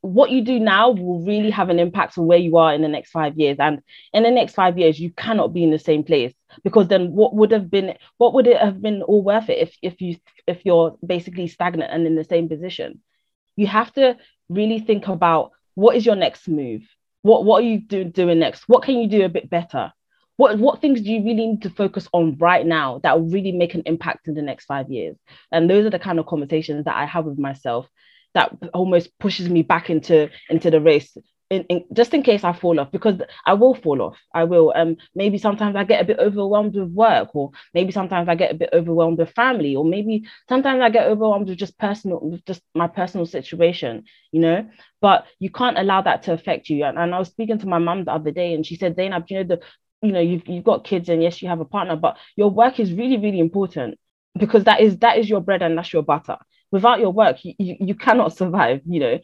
what 0.00 0.30
you 0.30 0.42
do 0.42 0.58
now 0.58 0.90
will 0.90 1.24
really 1.24 1.50
have 1.50 1.68
an 1.68 1.78
impact 1.78 2.18
on 2.18 2.26
where 2.26 2.38
you 2.38 2.56
are 2.56 2.74
in 2.74 2.82
the 2.82 2.88
next 2.88 3.10
five 3.10 3.38
years. 3.38 3.58
And 3.60 3.80
in 4.12 4.22
the 4.24 4.30
next 4.30 4.54
five 4.54 4.78
years 4.78 4.98
you 4.98 5.10
cannot 5.10 5.52
be 5.52 5.62
in 5.62 5.70
the 5.70 5.78
same 5.78 6.02
place 6.02 6.34
because 6.64 6.88
then 6.88 7.12
what 7.12 7.34
would 7.34 7.52
have 7.52 7.70
been 7.70 7.96
what 8.16 8.34
would 8.34 8.46
it 8.46 8.58
have 8.58 8.82
been 8.82 9.02
all 9.02 9.22
worth 9.22 9.48
it 9.48 9.58
if 9.58 9.76
if 9.82 10.00
you 10.00 10.16
if 10.46 10.64
you're 10.64 10.96
basically 11.04 11.46
stagnant 11.46 11.92
and 11.92 12.06
in 12.06 12.16
the 12.16 12.24
same 12.24 12.48
position? 12.48 13.00
You 13.56 13.66
have 13.68 13.92
to 13.94 14.16
really 14.48 14.80
think 14.80 15.06
about 15.08 15.52
what 15.74 15.96
is 15.96 16.04
your 16.04 16.16
next 16.16 16.48
move? 16.48 16.82
What 17.22 17.44
what 17.44 17.62
are 17.62 17.66
you 17.66 17.80
do, 17.80 18.04
doing 18.04 18.40
next? 18.40 18.64
What 18.68 18.82
can 18.82 18.98
you 18.98 19.08
do 19.08 19.24
a 19.24 19.28
bit 19.28 19.48
better? 19.48 19.92
What 20.36 20.58
what 20.58 20.80
things 20.80 21.02
do 21.02 21.12
you 21.12 21.22
really 21.22 21.46
need 21.46 21.62
to 21.62 21.70
focus 21.70 22.08
on 22.12 22.36
right 22.38 22.66
now 22.66 22.98
that 23.04 23.20
will 23.20 23.28
really 23.28 23.52
make 23.52 23.74
an 23.74 23.82
impact 23.86 24.26
in 24.26 24.34
the 24.34 24.42
next 24.42 24.64
five 24.64 24.90
years? 24.90 25.16
And 25.52 25.70
those 25.70 25.86
are 25.86 25.90
the 25.90 25.98
kind 26.00 26.18
of 26.18 26.26
conversations 26.26 26.84
that 26.86 26.96
i 26.96 27.06
have 27.06 27.26
with 27.26 27.38
myself 27.38 27.88
that 28.34 28.56
almost 28.74 29.16
pushes 29.18 29.48
me 29.48 29.62
back 29.62 29.90
into 29.90 30.30
into 30.48 30.70
the 30.70 30.80
race 30.80 31.16
in, 31.50 31.62
in, 31.64 31.84
just 31.92 32.12
in 32.12 32.22
case 32.22 32.44
I 32.44 32.52
fall 32.52 32.78
off 32.78 32.92
because 32.92 33.20
I 33.46 33.54
will 33.54 33.74
fall 33.74 34.02
off. 34.02 34.18
I 34.34 34.44
will. 34.44 34.72
Um, 34.74 34.96
maybe 35.14 35.38
sometimes 35.38 35.76
I 35.76 35.84
get 35.84 36.02
a 36.02 36.04
bit 36.04 36.18
overwhelmed 36.18 36.74
with 36.74 36.90
work, 36.90 37.34
or 37.34 37.52
maybe 37.72 37.90
sometimes 37.92 38.28
I 38.28 38.34
get 38.34 38.50
a 38.50 38.54
bit 38.54 38.70
overwhelmed 38.72 39.18
with 39.18 39.30
family, 39.30 39.74
or 39.74 39.84
maybe 39.84 40.24
sometimes 40.48 40.82
I 40.82 40.90
get 40.90 41.06
overwhelmed 41.06 41.48
with 41.48 41.58
just 41.58 41.78
personal, 41.78 42.20
with 42.20 42.44
just 42.44 42.62
my 42.74 42.86
personal 42.86 43.26
situation, 43.26 44.04
you 44.30 44.40
know. 44.40 44.68
But 45.00 45.26
you 45.38 45.50
can't 45.50 45.78
allow 45.78 46.02
that 46.02 46.24
to 46.24 46.32
affect 46.32 46.68
you. 46.68 46.84
And, 46.84 46.98
and 46.98 47.14
I 47.14 47.18
was 47.18 47.28
speaking 47.28 47.58
to 47.60 47.66
my 47.66 47.78
mum 47.78 48.04
the 48.04 48.12
other 48.12 48.30
day, 48.30 48.52
and 48.52 48.66
she 48.66 48.76
said, 48.76 48.96
Zainab, 48.96 49.24
you 49.28 49.38
know 49.38 49.44
the, 49.44 49.60
you 50.02 50.12
know, 50.12 50.20
you've 50.20 50.46
you've 50.46 50.64
got 50.64 50.84
kids, 50.84 51.08
and 51.08 51.22
yes, 51.22 51.40
you 51.40 51.48
have 51.48 51.60
a 51.60 51.64
partner, 51.64 51.96
but 51.96 52.18
your 52.36 52.50
work 52.50 52.78
is 52.78 52.92
really 52.92 53.16
really 53.16 53.40
important 53.40 53.98
because 54.38 54.64
that 54.64 54.80
is 54.80 54.98
that 54.98 55.18
is 55.18 55.28
your 55.28 55.40
bread 55.40 55.62
and 55.62 55.76
that's 55.78 55.92
your 55.92 56.02
butter 56.02 56.36
without 56.70 57.00
your 57.00 57.10
work 57.10 57.44
you, 57.44 57.54
you, 57.58 57.76
you 57.80 57.94
cannot 57.94 58.36
survive 58.36 58.80
you 58.86 59.00
know. 59.00 59.18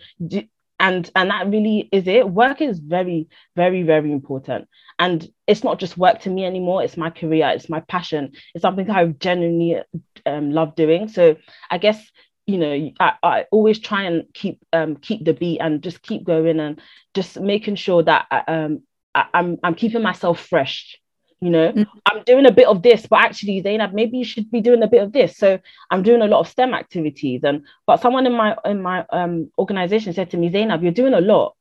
And 0.80 1.08
and 1.14 1.30
that 1.30 1.48
really 1.48 1.88
is 1.92 2.08
it. 2.08 2.28
Work 2.28 2.60
is 2.60 2.80
very 2.80 3.28
very 3.54 3.82
very 3.84 4.12
important. 4.12 4.66
And 4.98 5.26
it's 5.46 5.62
not 5.62 5.78
just 5.78 5.96
work 5.96 6.20
to 6.22 6.30
me 6.30 6.44
anymore. 6.44 6.82
It's 6.82 6.96
my 6.96 7.10
career. 7.10 7.48
It's 7.54 7.68
my 7.68 7.80
passion. 7.80 8.32
It's 8.54 8.62
something 8.62 8.90
i 8.90 9.06
genuinely 9.06 9.80
um, 10.26 10.50
love 10.50 10.74
doing. 10.74 11.08
So 11.08 11.36
i 11.70 11.78
guess 11.78 12.10
you 12.46 12.58
know 12.58 12.90
I, 13.00 13.12
I 13.22 13.44
always 13.52 13.78
try 13.78 14.02
and 14.02 14.24
keep 14.34 14.60
um 14.72 14.96
keep 14.96 15.24
the 15.24 15.32
beat 15.32 15.60
and 15.60 15.82
just 15.82 16.02
keep 16.02 16.24
going 16.24 16.60
and 16.60 16.80
just 17.14 17.40
making 17.40 17.76
sure 17.76 18.02
that 18.02 18.26
I, 18.30 18.38
uh, 18.38 18.52
um 18.52 18.82
I, 19.14 19.26
I'm 19.32 19.58
I'm 19.62 19.74
keeping 19.74 20.02
myself 20.02 20.40
fresh 20.40 20.98
you 21.44 21.50
know? 21.50 21.72
Mm. 21.72 21.86
i'm 22.06 22.22
doing 22.24 22.46
a 22.46 22.52
bit 22.52 22.66
of 22.66 22.82
this 22.82 23.06
but 23.06 23.20
actually 23.20 23.60
zainab 23.60 23.92
maybe 23.92 24.18
you 24.18 24.24
should 24.24 24.50
be 24.50 24.60
doing 24.60 24.82
a 24.82 24.88
bit 24.88 25.02
of 25.02 25.12
this. 25.12 25.36
So 25.36 25.58
i'm 25.90 26.02
doing 26.02 26.22
a 26.22 26.26
lot 26.26 26.40
of 26.40 26.48
stem 26.48 26.74
activities 26.74 27.42
and 27.44 27.64
but 27.86 28.00
someone 28.00 28.26
in 28.26 28.32
my 28.32 28.56
in 28.64 28.82
my 28.82 29.04
um 29.10 29.50
organization 29.58 30.12
said 30.12 30.30
to 30.30 30.36
me 30.36 30.50
zainab 30.50 30.82
you're 30.82 31.00
doing 31.02 31.14
a 31.14 31.20
lot 31.20 31.54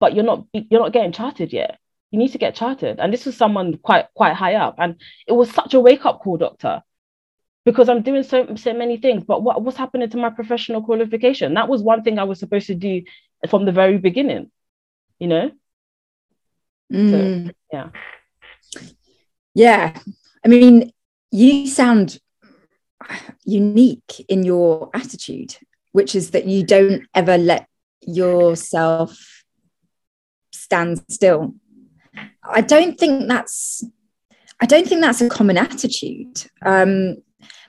but 0.00 0.14
you're 0.14 0.24
not 0.24 0.44
you're 0.52 0.80
not 0.80 0.92
getting 0.92 1.12
chartered 1.12 1.52
yet. 1.52 1.78
You 2.10 2.18
need 2.18 2.32
to 2.32 2.38
get 2.38 2.54
chartered 2.54 2.98
and 2.98 3.12
this 3.12 3.26
was 3.26 3.36
someone 3.36 3.76
quite 3.78 4.06
quite 4.14 4.34
high 4.34 4.54
up 4.54 4.76
and 4.78 4.96
it 5.26 5.32
was 5.32 5.50
such 5.50 5.74
a 5.74 5.80
wake 5.80 6.06
up 6.06 6.20
call 6.20 6.38
doctor 6.38 6.82
because 7.64 7.88
i'm 7.90 8.02
doing 8.02 8.22
so 8.22 8.54
so 8.56 8.72
many 8.72 8.96
things. 8.96 9.24
But 9.24 9.42
what, 9.42 9.62
what's 9.62 9.76
happening 9.76 10.08
to 10.10 10.16
my 10.16 10.30
professional 10.30 10.82
qualification? 10.82 11.54
That 11.54 11.68
was 11.68 11.82
one 11.82 12.02
thing 12.02 12.18
i 12.18 12.24
was 12.24 12.38
supposed 12.38 12.68
to 12.68 12.74
do 12.74 13.02
from 13.50 13.64
the 13.66 13.72
very 13.72 13.98
beginning 13.98 14.50
you 15.18 15.26
know? 15.26 15.50
Mm. 16.92 17.46
so, 17.46 17.52
yeah 17.72 17.90
yeah. 19.58 19.98
I 20.44 20.48
mean, 20.48 20.92
you 21.32 21.66
sound 21.66 22.20
unique 23.44 24.24
in 24.28 24.44
your 24.44 24.88
attitude, 24.94 25.56
which 25.90 26.14
is 26.14 26.30
that 26.30 26.46
you 26.46 26.62
don't 26.62 27.02
ever 27.12 27.36
let 27.36 27.66
yourself 28.06 29.42
stand 30.52 31.02
still. 31.10 31.54
I 32.44 32.60
don't 32.60 32.96
think 32.96 33.26
that's 33.26 33.84
I 34.60 34.66
don't 34.66 34.86
think 34.86 35.00
that's 35.00 35.22
a 35.22 35.28
common 35.28 35.58
attitude 35.58 36.44
um, 36.64 37.16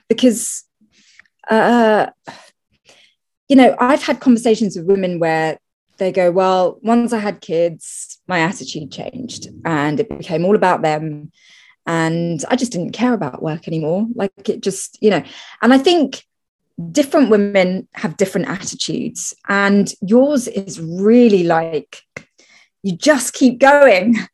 because 0.08 0.62
uh, 1.50 2.06
you 3.48 3.56
know 3.56 3.74
I've 3.80 4.04
had 4.04 4.20
conversations 4.20 4.76
with 4.76 4.86
women 4.86 5.18
where 5.18 5.58
they 5.98 6.12
go, 6.12 6.30
well, 6.30 6.78
once 6.82 7.12
I 7.12 7.18
had 7.18 7.40
kids, 7.40 8.20
my 8.28 8.40
attitude 8.40 8.92
changed 8.92 9.48
and 9.64 9.98
it 9.98 10.08
became 10.08 10.44
all 10.44 10.54
about 10.54 10.82
them 10.82 11.32
and 11.90 12.44
I 12.48 12.54
just 12.54 12.70
didn't 12.70 12.92
care 12.92 13.12
about 13.12 13.42
work 13.42 13.66
anymore. 13.66 14.06
Like 14.14 14.48
it 14.48 14.60
just, 14.60 14.96
you 15.02 15.10
know, 15.10 15.24
and 15.60 15.74
I 15.74 15.78
think 15.78 16.24
different 16.92 17.30
women 17.30 17.88
have 17.94 18.16
different 18.16 18.48
attitudes, 18.48 19.34
and 19.48 19.92
yours 20.00 20.46
is 20.46 20.80
really 20.80 21.42
like 21.42 22.02
you 22.82 22.96
just 22.96 23.34
keep 23.34 23.58
going. 23.58 24.16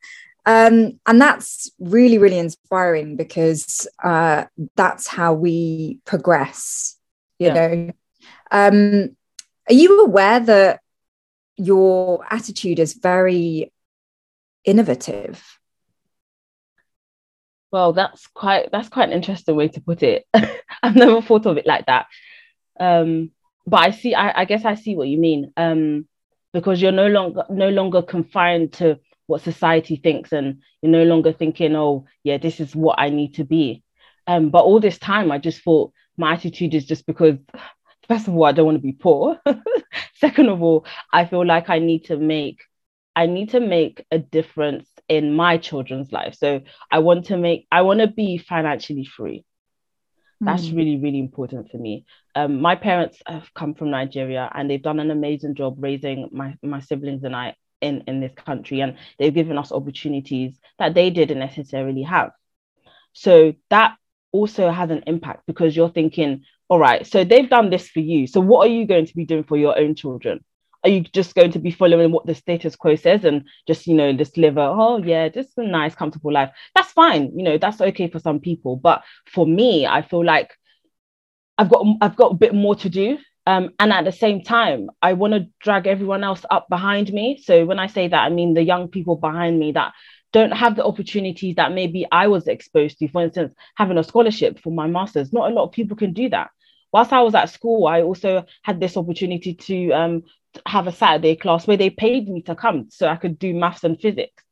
Um, 0.49 1.01
and 1.05 1.19
that's 1.19 1.69
really, 1.77 2.17
really 2.17 2.37
inspiring 2.37 3.17
because 3.17 3.85
uh, 4.01 4.45
that's 4.77 5.05
how 5.05 5.33
we 5.33 5.99
progress, 6.05 6.95
you 7.37 7.47
yeah. 7.47 7.53
know. 7.53 7.91
Um, 8.49 9.17
are 9.67 9.73
you 9.73 10.05
aware 10.05 10.39
that 10.39 10.79
your 11.57 12.25
attitude 12.31 12.79
is 12.79 12.93
very 12.93 13.73
innovative? 14.63 15.56
Well, 17.71 17.93
that's 17.93 18.27
quite 18.27 18.69
that's 18.71 18.89
quite 18.89 19.09
an 19.09 19.15
interesting 19.15 19.55
way 19.55 19.67
to 19.69 19.81
put 19.81 20.03
it. 20.03 20.25
I've 20.83 20.95
never 20.95 21.21
thought 21.21 21.45
of 21.45 21.57
it 21.57 21.67
like 21.67 21.85
that. 21.87 22.07
Um, 22.79 23.31
but 23.65 23.77
I 23.81 23.91
see. 23.91 24.15
I, 24.15 24.41
I 24.41 24.45
guess 24.45 24.63
I 24.65 24.75
see 24.75 24.95
what 24.95 25.09
you 25.09 25.17
mean. 25.17 25.51
Um, 25.57 26.07
because 26.53 26.81
you're 26.81 26.91
no 26.91 27.07
longer 27.07 27.43
no 27.49 27.69
longer 27.69 28.01
confined 28.01 28.73
to 28.73 28.99
what 29.27 29.41
society 29.41 29.97
thinks, 29.97 30.31
and 30.31 30.61
you're 30.81 30.91
no 30.91 31.03
longer 31.03 31.33
thinking, 31.33 31.75
"Oh, 31.75 32.05
yeah, 32.23 32.37
this 32.37 32.59
is 32.59 32.75
what 32.75 32.99
I 32.99 33.09
need 33.09 33.35
to 33.35 33.43
be." 33.43 33.83
Um, 34.27 34.49
but 34.49 34.63
all 34.63 34.79
this 34.79 34.97
time, 34.97 35.31
I 35.31 35.37
just 35.37 35.61
thought 35.61 35.91
my 36.17 36.33
attitude 36.33 36.73
is 36.73 36.85
just 36.85 37.05
because, 37.05 37.35
first 38.07 38.27
of 38.27 38.35
all, 38.35 38.45
I 38.45 38.53
don't 38.53 38.65
want 38.65 38.77
to 38.77 38.81
be 38.81 38.93
poor. 38.93 39.39
Second 40.15 40.49
of 40.49 40.63
all, 40.63 40.85
I 41.11 41.25
feel 41.25 41.45
like 41.45 41.69
I 41.69 41.79
need 41.79 42.05
to 42.05 42.17
make 42.17 42.61
I 43.15 43.25
need 43.25 43.49
to 43.51 43.59
make 43.59 44.05
a 44.11 44.19
difference 44.19 44.87
in 45.09 45.35
my 45.35 45.57
children's 45.57 46.11
life. 46.11 46.35
So 46.35 46.61
I 46.91 46.99
want 46.99 47.25
to 47.25 47.37
make, 47.37 47.67
I 47.71 47.81
want 47.81 48.01
to 48.01 48.07
be 48.07 48.37
financially 48.37 49.05
free. 49.05 49.45
That's 50.39 50.67
mm. 50.67 50.75
really, 50.77 50.97
really 50.97 51.19
important 51.19 51.71
for 51.71 51.77
me. 51.77 52.05
Um, 52.35 52.61
my 52.61 52.75
parents 52.75 53.19
have 53.25 53.51
come 53.53 53.73
from 53.73 53.89
Nigeria 53.89 54.49
and 54.53 54.69
they've 54.69 54.81
done 54.81 54.99
an 54.99 55.09
amazing 55.09 55.55
job 55.55 55.75
raising 55.79 56.29
my, 56.31 56.55
my 56.61 56.79
siblings 56.79 57.23
and 57.23 57.35
I 57.35 57.55
in, 57.81 58.03
in 58.07 58.19
this 58.19 58.33
country. 58.35 58.81
And 58.81 58.97
they've 59.17 59.33
given 59.33 59.57
us 59.57 59.71
opportunities 59.71 60.59
that 60.77 60.93
they 60.93 61.09
didn't 61.09 61.39
necessarily 61.39 62.03
have. 62.03 62.31
So 63.13 63.53
that 63.69 63.95
also 64.31 64.69
has 64.69 64.91
an 64.91 65.03
impact 65.07 65.43
because 65.47 65.75
you're 65.75 65.89
thinking, 65.89 66.43
all 66.69 66.79
right, 66.79 67.07
so 67.07 67.23
they've 67.23 67.49
done 67.49 67.69
this 67.69 67.87
for 67.87 68.01
you. 68.01 68.27
So 68.27 68.39
what 68.39 68.67
are 68.67 68.71
you 68.71 68.85
going 68.85 69.05
to 69.07 69.15
be 69.15 69.25
doing 69.25 69.43
for 69.43 69.57
your 69.57 69.77
own 69.77 69.95
children? 69.95 70.43
Are 70.87 70.89
you 70.89 71.01
just 71.01 71.35
going 71.35 71.51
to 71.51 71.59
be 71.59 71.69
following 71.69 72.13
what 72.13 72.25
the 72.25 72.33
status 72.33 72.77
quo 72.77 72.95
says 72.95 73.25
and 73.25 73.43
just 73.67 73.87
you 73.87 73.93
know 73.93 74.13
just 74.13 74.37
live 74.37 74.57
a 74.57 74.61
oh 74.61 75.03
yeah 75.03 75.27
just 75.27 75.57
a 75.57 75.63
nice 75.63 75.93
comfortable 75.93 76.31
life? 76.31 76.49
That's 76.73 76.91
fine 76.93 77.37
you 77.37 77.43
know 77.43 77.57
that's 77.57 77.81
okay 77.81 78.09
for 78.09 78.19
some 78.19 78.39
people. 78.39 78.77
But 78.77 79.03
for 79.25 79.45
me 79.45 79.85
i 79.85 80.01
feel 80.01 80.23
like 80.23 80.55
i've 81.57 81.69
got 81.69 81.85
i've 82.01 82.15
got 82.15 82.31
a 82.31 82.35
bit 82.35 82.55
more 82.55 82.75
to 82.77 82.89
do. 82.89 83.17
Um, 83.45 83.69
and 83.79 83.93
at 83.93 84.05
the 84.05 84.11
same 84.11 84.41
time 84.43 84.89
i 85.01 85.13
want 85.13 85.33
to 85.33 85.47
drag 85.61 85.87
everyone 85.87 86.23
else 86.23 86.45
up 86.49 86.67
behind 86.69 87.11
me. 87.11 87.41
So 87.43 87.65
when 87.65 87.79
i 87.79 87.87
say 87.87 88.07
that 88.07 88.23
i 88.23 88.29
mean 88.29 88.53
the 88.53 88.63
young 88.63 88.87
people 88.87 89.17
behind 89.17 89.59
me 89.59 89.73
that 89.73 89.93
don't 90.31 90.51
have 90.51 90.75
the 90.77 90.85
opportunities 90.85 91.55
that 91.55 91.73
maybe 91.73 92.05
i 92.11 92.27
was 92.27 92.47
exposed 92.47 92.99
to. 92.99 93.09
For 93.09 93.23
instance 93.23 93.53
having 93.75 93.97
a 93.97 94.03
scholarship 94.05 94.59
for 94.59 94.71
my 94.71 94.87
masters 94.87 95.33
not 95.33 95.51
a 95.51 95.53
lot 95.53 95.65
of 95.65 95.73
people 95.73 95.97
can 95.97 96.13
do 96.13 96.29
that. 96.29 96.49
Whilst 96.93 97.11
I 97.11 97.21
was 97.21 97.35
at 97.35 97.49
school, 97.49 97.85
I 97.85 98.01
also 98.01 98.45
had 98.63 98.79
this 98.79 98.95
opportunity 98.95 99.53
to 99.53 99.91
um, 99.91 100.23
have 100.65 100.87
a 100.87 100.91
Saturday 100.91 101.35
class 101.35 101.67
where 101.67 101.77
they 101.77 101.89
paid 101.89 102.29
me 102.29 102.41
to 102.43 102.55
come 102.55 102.87
so 102.89 103.07
I 103.07 103.15
could 103.15 103.39
do 103.39 103.53
maths 103.53 103.83
and 103.83 103.99
physics. 103.99 104.43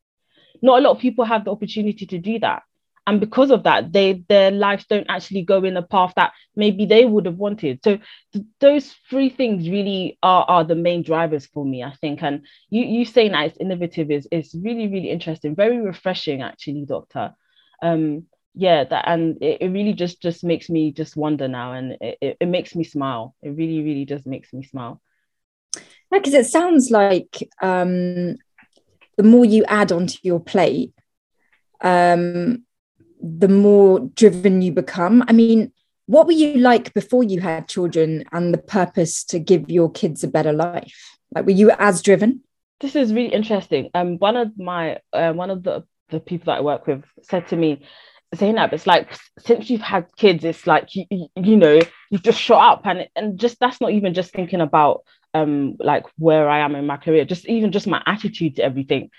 Not 0.61 0.79
a 0.79 0.81
lot 0.81 0.95
of 0.95 1.01
people 1.01 1.25
have 1.25 1.45
the 1.45 1.51
opportunity 1.51 2.05
to 2.05 2.17
do 2.17 2.39
that. 2.39 2.63
And 3.07 3.19
because 3.19 3.51
of 3.51 3.63
that, 3.63 3.93
they 3.93 4.23
their 4.27 4.49
lives 4.49 4.85
don't 4.89 5.05
actually 5.09 5.43
go 5.43 5.63
in 5.63 5.77
a 5.77 5.83
path 5.83 6.13
that 6.15 6.33
maybe 6.55 6.87
they 6.87 7.05
would 7.05 7.27
have 7.27 7.37
wanted. 7.37 7.79
So 7.83 7.99
th- 8.33 8.45
those 8.59 8.95
three 9.09 9.29
things 9.29 9.69
really 9.69 10.17
are, 10.23 10.43
are 10.47 10.63
the 10.63 10.75
main 10.75 11.03
drivers 11.03 11.45
for 11.45 11.63
me, 11.63 11.83
I 11.83 11.93
think. 12.01 12.23
And 12.23 12.45
you 12.69 12.83
you 12.83 13.05
saying 13.05 13.33
that 13.33 13.45
it's 13.45 13.57
innovative 13.57 14.09
is 14.09 14.27
is 14.31 14.55
really, 14.59 14.87
really 14.87 15.11
interesting, 15.11 15.55
very 15.55 15.79
refreshing 15.81 16.41
actually, 16.41 16.85
Doctor. 16.85 17.35
Um, 17.81 18.25
yeah, 18.55 18.85
that 18.85 19.05
and 19.07 19.37
it, 19.41 19.61
it 19.61 19.67
really 19.67 19.93
just 19.93 20.19
just 20.19 20.43
makes 20.43 20.67
me 20.67 20.91
just 20.91 21.15
wonder 21.15 21.47
now 21.47 21.73
and 21.73 21.97
it, 22.01 22.17
it, 22.21 22.37
it 22.41 22.47
makes 22.47 22.73
me 22.73 22.83
smile. 22.83 23.35
It 23.43 23.49
really, 23.49 23.83
really 23.83 24.05
just 24.05 24.25
makes 24.25 24.51
me 24.51 24.63
smile 24.63 24.99
because 26.19 26.33
it 26.33 26.45
sounds 26.45 26.91
like 26.91 27.49
um, 27.61 28.35
the 29.17 29.23
more 29.23 29.45
you 29.45 29.63
add 29.65 29.91
onto 29.91 30.17
your 30.23 30.39
plate, 30.39 30.93
um, 31.81 32.63
the 33.21 33.47
more 33.47 33.99
driven 34.15 34.61
you 34.61 34.71
become. 34.71 35.23
I 35.27 35.33
mean, 35.33 35.71
what 36.07 36.27
were 36.27 36.33
you 36.33 36.57
like 36.57 36.93
before 36.93 37.23
you 37.23 37.41
had 37.41 37.67
children 37.67 38.25
and 38.31 38.53
the 38.53 38.59
purpose 38.59 39.23
to 39.25 39.39
give 39.39 39.69
your 39.69 39.91
kids 39.91 40.23
a 40.23 40.27
better 40.27 40.53
life? 40.53 41.17
Like, 41.33 41.45
were 41.45 41.51
you 41.51 41.71
as 41.71 42.01
driven? 42.01 42.41
This 42.79 42.95
is 42.95 43.13
really 43.13 43.33
interesting. 43.33 43.89
Um, 43.93 44.17
one 44.17 44.35
of 44.35 44.57
my 44.57 44.99
uh, 45.13 45.33
one 45.33 45.49
of 45.49 45.63
the 45.63 45.83
the 46.09 46.19
people 46.19 46.45
that 46.45 46.59
I 46.59 46.61
work 46.61 46.85
with 46.85 47.03
said 47.23 47.47
to 47.47 47.55
me, 47.55 47.83
Zainab, 48.35 48.73
it's 48.73 48.85
like 48.85 49.17
since 49.39 49.69
you've 49.69 49.81
had 49.81 50.07
kids, 50.17 50.43
it's 50.43 50.67
like 50.67 50.95
you, 50.95 51.05
you, 51.09 51.27
you 51.35 51.55
know 51.55 51.79
you've 52.11 52.23
just 52.23 52.39
shot 52.39 52.73
up, 52.73 52.85
and 52.85 53.07
and 53.15 53.39
just 53.39 53.59
that's 53.59 53.81
not 53.81 53.91
even 53.91 54.13
just 54.13 54.31
thinking 54.31 54.61
about 54.61 55.03
um 55.35 55.75
like 55.79 56.05
where 56.17 56.49
I 56.49 56.59
am 56.59 56.75
in 56.75 56.87
my 56.87 56.97
career, 56.97 57.25
just 57.25 57.45
even 57.47 57.71
just 57.71 57.87
my 57.87 58.01
attitude 58.05 58.55
to 58.57 58.63
everything. 58.63 59.09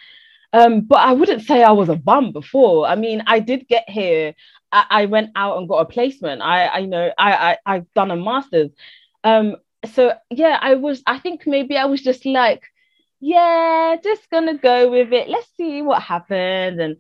Um, 0.53 0.83
but 0.83 0.99
I 0.99 1.13
wouldn't 1.13 1.43
say 1.43 1.63
I 1.63 1.73
was 1.73 1.89
a 1.89 1.97
bum 1.97 2.33
before. 2.33 2.87
I 2.87 2.95
mean, 2.95 3.23
I 3.27 3.41
did 3.41 3.69
get 3.69 3.89
here. 3.89 4.35
I, 4.73 4.87
I 4.91 5.07
went 5.07 5.31
out 5.37 5.59
and 5.59 5.69
got 5.69 5.81
a 5.81 5.87
placement. 5.87 6.43
I, 6.43 6.67
I 6.67 6.79
you 6.79 6.87
know, 6.89 7.11
I, 7.19 7.33
I 7.51 7.59
I've 7.67 7.95
done 7.95 8.11
a 8.11 8.17
master's. 8.17 8.71
Um, 9.25 9.57
so 9.95 10.13
yeah, 10.31 10.59
I 10.61 10.75
was. 10.77 11.03
I 11.07 11.19
think 11.19 11.47
maybe 11.47 11.77
I 11.77 11.87
was 11.87 12.03
just 12.03 12.25
like 12.27 12.63
yeah, 13.21 13.97
just 14.03 14.29
gonna 14.31 14.59
go 14.59 14.91
with 14.91 15.13
it. 15.13 15.29
Let's 15.29 15.49
see 15.57 15.83
what 15.83 16.03
happens. 16.03 16.79
And 16.79 16.97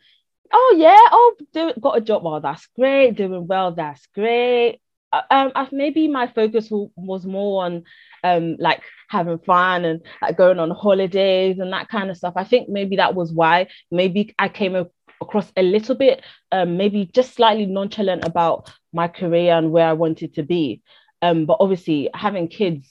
oh 0.52 0.74
yeah, 0.79 0.96
oh 0.98 1.37
do, 1.52 1.72
got 1.81 1.98
a 1.98 2.00
job. 2.00 2.24
Well, 2.24 2.40
that's 2.40 2.66
great. 2.76 3.16
Doing 3.16 3.46
well, 3.46 3.72
that's 3.72 4.07
great. 4.14 4.81
Uh, 5.12 5.22
um, 5.31 5.52
I, 5.55 5.68
maybe 5.72 6.09
my 6.09 6.26
focus 6.26 6.68
was 6.70 7.26
more 7.26 7.64
on 7.64 7.85
um 8.27 8.57
like 8.59 8.83
having 9.09 9.39
fun 9.39 9.85
and 9.85 10.01
like 10.21 10.37
going 10.37 10.59
on 10.59 10.71
holidays 10.71 11.59
and 11.59 11.73
that 11.73 11.89
kind 11.89 12.11
of 12.11 12.17
stuff. 12.17 12.35
I 12.37 12.45
think 12.45 12.69
maybe 12.69 12.97
that 12.97 13.15
was 13.15 13.33
why 13.33 13.69
maybe 13.91 14.35
I 14.39 14.49
came 14.49 14.75
across 15.21 15.51
a 15.57 15.62
little 15.62 15.95
bit 15.95 16.23
um 16.53 16.77
maybe 16.77 17.09
just 17.12 17.35
slightly 17.35 17.67
nonchalant 17.67 18.25
about 18.25 18.71
my 18.93 19.09
career 19.09 19.55
and 19.55 19.71
where 19.71 19.87
I 19.87 19.93
wanted 19.95 20.35
to 20.35 20.43
be. 20.43 20.83
Um, 21.23 21.47
but 21.47 21.59
obviously 21.61 22.11
having 22.15 22.49
kids, 22.49 22.91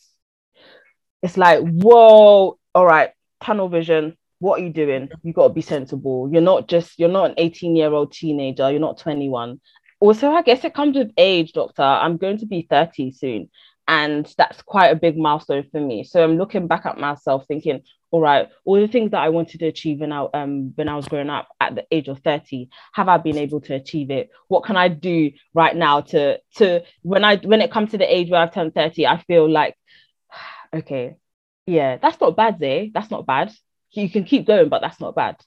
it's 1.22 1.38
like 1.38 1.60
whoa, 1.62 2.58
all 2.74 2.86
right, 2.86 3.12
tunnel 3.42 3.70
vision. 3.70 4.18
What 4.40 4.60
are 4.60 4.64
you 4.64 4.74
doing? 4.74 5.10
You 5.24 5.32
got 5.34 5.48
to 5.48 5.54
be 5.54 5.62
sensible. 5.62 6.30
You're 6.32 6.42
not 6.42 6.68
just 6.68 7.00
you're 7.00 7.10
not 7.10 7.32
an 7.32 7.36
18 7.38 7.76
year 7.76 7.92
old 7.92 8.12
teenager. 8.12 8.70
You're 8.70 8.80
not 8.80 9.00
21 9.00 9.60
also 10.00 10.32
i 10.32 10.42
guess 10.42 10.64
it 10.64 10.74
comes 10.74 10.98
with 10.98 11.12
age 11.18 11.54
doctor 11.54 11.82
i'm 11.84 12.18
going 12.18 12.38
to 12.38 12.46
be 12.46 12.68
30 12.70 13.12
soon 13.12 13.50
and 13.88 14.34
that's 14.38 14.62
quite 14.64 14.88
a 14.92 14.96
big 14.96 15.18
milestone 15.18 15.66
for 15.72 15.80
me. 15.80 16.04
So 16.04 16.24
i'm 16.24 16.38
looking 16.38 16.68
back 16.68 16.86
at 16.86 16.98
myself 16.98 17.46
thinking 17.48 17.82
all 18.12 18.22
right 18.22 18.50
all 18.64 18.80
the 18.80 18.88
things 18.88 19.12
that 19.12 19.22
i 19.22 19.30
wanted 19.30 19.60
to 19.60 19.68
achieve 19.68 20.00
when 20.00 20.12
i 20.12 20.26
um 20.34 20.72
when 20.76 20.88
i 20.88 20.96
was 20.96 21.08
growing 21.08 21.30
up 21.30 21.48
at 21.60 21.76
the 21.76 21.86
age 21.92 22.08
of 22.08 22.20
30 22.20 22.70
have 22.94 23.10
i 23.10 23.18
been 23.18 23.38
able 23.38 23.62
to 23.62 23.76
achieve 23.76 24.10
it? 24.12 24.30
What 24.48 24.64
can 24.64 24.78
i 24.78 24.88
do 24.88 25.32
right 25.54 25.76
now 25.76 26.02
to 26.02 26.40
to 26.56 26.84
when 27.02 27.24
i 27.24 27.38
when 27.38 27.62
it 27.62 27.72
comes 27.72 27.92
to 27.92 27.98
the 27.98 28.16
age 28.16 28.30
where 28.30 28.42
i've 28.42 28.54
turned 28.54 28.74
30 28.74 29.08
i 29.08 29.18
feel 29.24 29.50
like 29.50 29.76
okay 30.76 31.16
yeah 31.66 31.98
that's 31.98 32.20
not 32.22 32.36
bad 32.36 32.60
Zay. 32.60 32.92
that's 32.94 33.12
not 33.12 33.26
bad. 33.26 33.52
You 33.92 34.10
can 34.10 34.24
keep 34.26 34.46
going 34.46 34.70
but 34.70 34.82
that's 34.82 35.00
not 35.00 35.16
bad. 35.16 35.38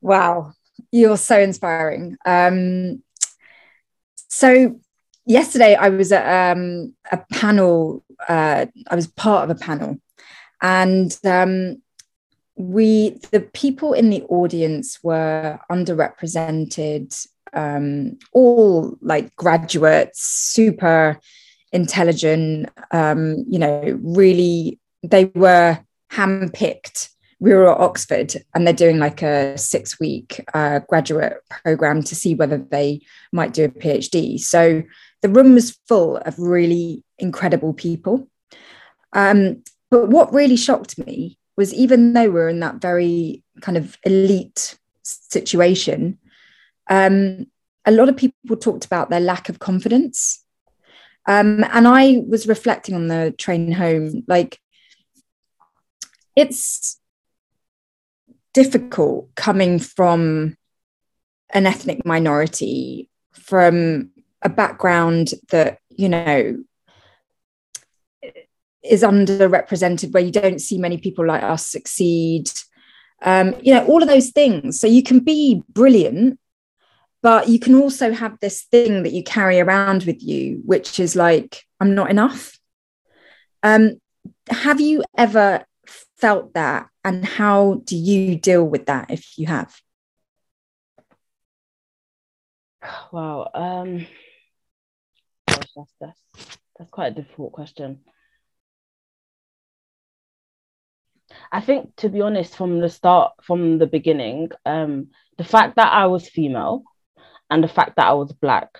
Wow. 0.00 0.52
You're 0.90 1.16
so 1.16 1.38
inspiring. 1.38 2.16
Um, 2.24 3.02
so 4.28 4.80
yesterday 5.26 5.74
I 5.74 5.88
was 5.88 6.12
at 6.12 6.56
um, 6.56 6.94
a 7.10 7.18
panel. 7.32 8.04
Uh, 8.28 8.66
I 8.88 8.94
was 8.94 9.06
part 9.06 9.44
of 9.44 9.56
a 9.56 9.58
panel, 9.58 9.98
and 10.62 11.16
um, 11.24 11.82
we 12.56 13.18
the 13.30 13.40
people 13.40 13.92
in 13.92 14.10
the 14.10 14.22
audience 14.24 14.98
were 15.02 15.58
underrepresented. 15.70 17.26
Um, 17.52 18.18
all 18.32 18.96
like 19.00 19.34
graduates, 19.34 20.22
super 20.22 21.18
intelligent. 21.72 22.70
Um, 22.92 23.44
you 23.48 23.58
know, 23.58 23.98
really, 24.02 24.78
they 25.02 25.26
were 25.34 25.78
handpicked 26.12 27.10
we 27.40 27.54
were 27.54 27.72
at 27.72 27.80
Oxford 27.80 28.34
and 28.54 28.66
they're 28.66 28.74
doing 28.74 28.98
like 28.98 29.22
a 29.22 29.56
six 29.56 29.98
week 29.98 30.44
uh, 30.52 30.80
graduate 30.80 31.38
program 31.48 32.02
to 32.02 32.14
see 32.14 32.34
whether 32.34 32.58
they 32.58 33.00
might 33.32 33.54
do 33.54 33.64
a 33.64 33.68
PhD. 33.68 34.38
So 34.38 34.82
the 35.22 35.28
room 35.28 35.54
was 35.54 35.78
full 35.86 36.16
of 36.18 36.38
really 36.38 37.04
incredible 37.18 37.74
people. 37.74 38.28
Um, 39.12 39.62
but 39.90 40.08
what 40.08 40.32
really 40.32 40.56
shocked 40.56 40.98
me 40.98 41.38
was 41.56 41.74
even 41.74 42.12
though 42.12 42.30
we're 42.30 42.48
in 42.48 42.60
that 42.60 42.76
very 42.76 43.42
kind 43.60 43.76
of 43.76 43.98
elite 44.04 44.78
situation, 45.02 46.18
um, 46.88 47.46
a 47.84 47.90
lot 47.90 48.08
of 48.08 48.16
people 48.16 48.56
talked 48.56 48.84
about 48.84 49.10
their 49.10 49.20
lack 49.20 49.48
of 49.48 49.58
confidence. 49.58 50.44
Um, 51.26 51.64
and 51.70 51.86
I 51.86 52.22
was 52.26 52.46
reflecting 52.46 52.94
on 52.94 53.08
the 53.08 53.34
train 53.36 53.72
home, 53.72 54.24
like 54.26 54.58
it's 56.34 56.98
difficult 58.54 59.34
coming 59.34 59.78
from 59.78 60.56
an 61.50 61.66
ethnic 61.66 62.06
minority, 62.06 63.08
from 63.32 64.10
a 64.42 64.48
background 64.48 65.32
that, 65.50 65.78
you 65.90 66.08
know, 66.08 66.62
is 68.82 69.02
underrepresented, 69.02 70.12
where 70.12 70.22
you 70.22 70.32
don't 70.32 70.60
see 70.60 70.78
many 70.78 70.98
people 70.98 71.26
like 71.26 71.42
us 71.42 71.66
succeed. 71.66 72.50
Um, 73.22 73.54
you 73.60 73.74
know, 73.74 73.84
all 73.86 74.02
of 74.02 74.08
those 74.08 74.30
things. 74.30 74.80
So 74.80 74.86
you 74.86 75.02
can 75.02 75.20
be 75.20 75.62
brilliant, 75.68 76.38
but 77.22 77.48
you 77.48 77.58
can 77.58 77.74
also 77.74 78.12
have 78.12 78.38
this 78.40 78.62
thing 78.62 79.02
that 79.02 79.12
you 79.12 79.22
carry 79.22 79.60
around 79.60 80.04
with 80.04 80.22
you, 80.22 80.62
which 80.64 80.98
is 80.98 81.14
like, 81.14 81.62
I'm 81.78 81.94
not 81.94 82.10
enough. 82.10 82.58
Um, 83.62 84.00
have 84.48 84.80
you 84.80 85.04
ever 85.16 85.66
felt 86.18 86.54
that 86.54 86.88
and 87.04 87.24
how 87.24 87.82
do 87.84 87.96
you 87.96 88.36
deal 88.36 88.64
with 88.64 88.86
that 88.86 89.10
if 89.10 89.38
you 89.38 89.46
have 89.46 89.74
wow 93.10 93.48
um 93.54 94.06
that's 95.76 95.94
that's 96.00 96.20
that's 96.78 96.90
quite 96.90 97.12
a 97.12 97.22
difficult 97.22 97.52
question 97.52 98.00
I 101.52 101.60
think 101.60 101.94
to 101.96 102.08
be 102.08 102.20
honest 102.20 102.56
from 102.56 102.80
the 102.80 102.88
start 102.88 103.32
from 103.42 103.78
the 103.78 103.86
beginning 103.86 104.50
um 104.66 105.08
the 105.38 105.44
fact 105.44 105.76
that 105.76 105.92
I 105.92 106.06
was 106.06 106.28
female 106.28 106.82
and 107.50 107.62
the 107.62 107.68
fact 107.68 107.96
that 107.96 108.08
I 108.08 108.14
was 108.14 108.32
black 108.32 108.70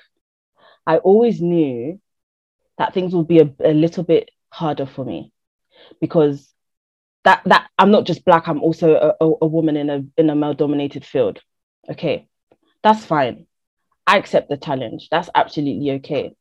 I 0.87 0.99
always 0.99 1.41
knew 1.41 2.01
that 2.79 2.95
things 2.95 3.15
would 3.15 3.29
be 3.29 3.41
a, 3.41 3.55
a 3.65 3.75
little 3.75 4.05
bit 4.05 4.31
harder 4.51 4.87
for 4.87 5.05
me 5.05 5.33
because 6.01 6.53
that 7.25 7.43
that 7.47 7.69
I'm 7.79 7.91
not 7.91 8.07
just 8.07 8.25
black, 8.25 8.49
I'm 8.49 8.63
also 8.63 8.95
a, 8.95 9.25
a, 9.25 9.33
a 9.43 9.47
woman 9.47 9.77
in 9.77 9.91
a 9.91 10.05
in 10.17 10.31
a 10.31 10.35
male 10.35 10.55
dominated 10.55 11.05
field. 11.05 11.41
Okay, 11.91 12.29
that's 12.83 13.05
fine. 13.05 13.47
I 14.07 14.19
accept 14.19 14.49
the 14.49 14.57
challenge. 14.57 15.09
That's 15.11 15.31
absolutely 15.35 15.93
okay. 15.93 16.35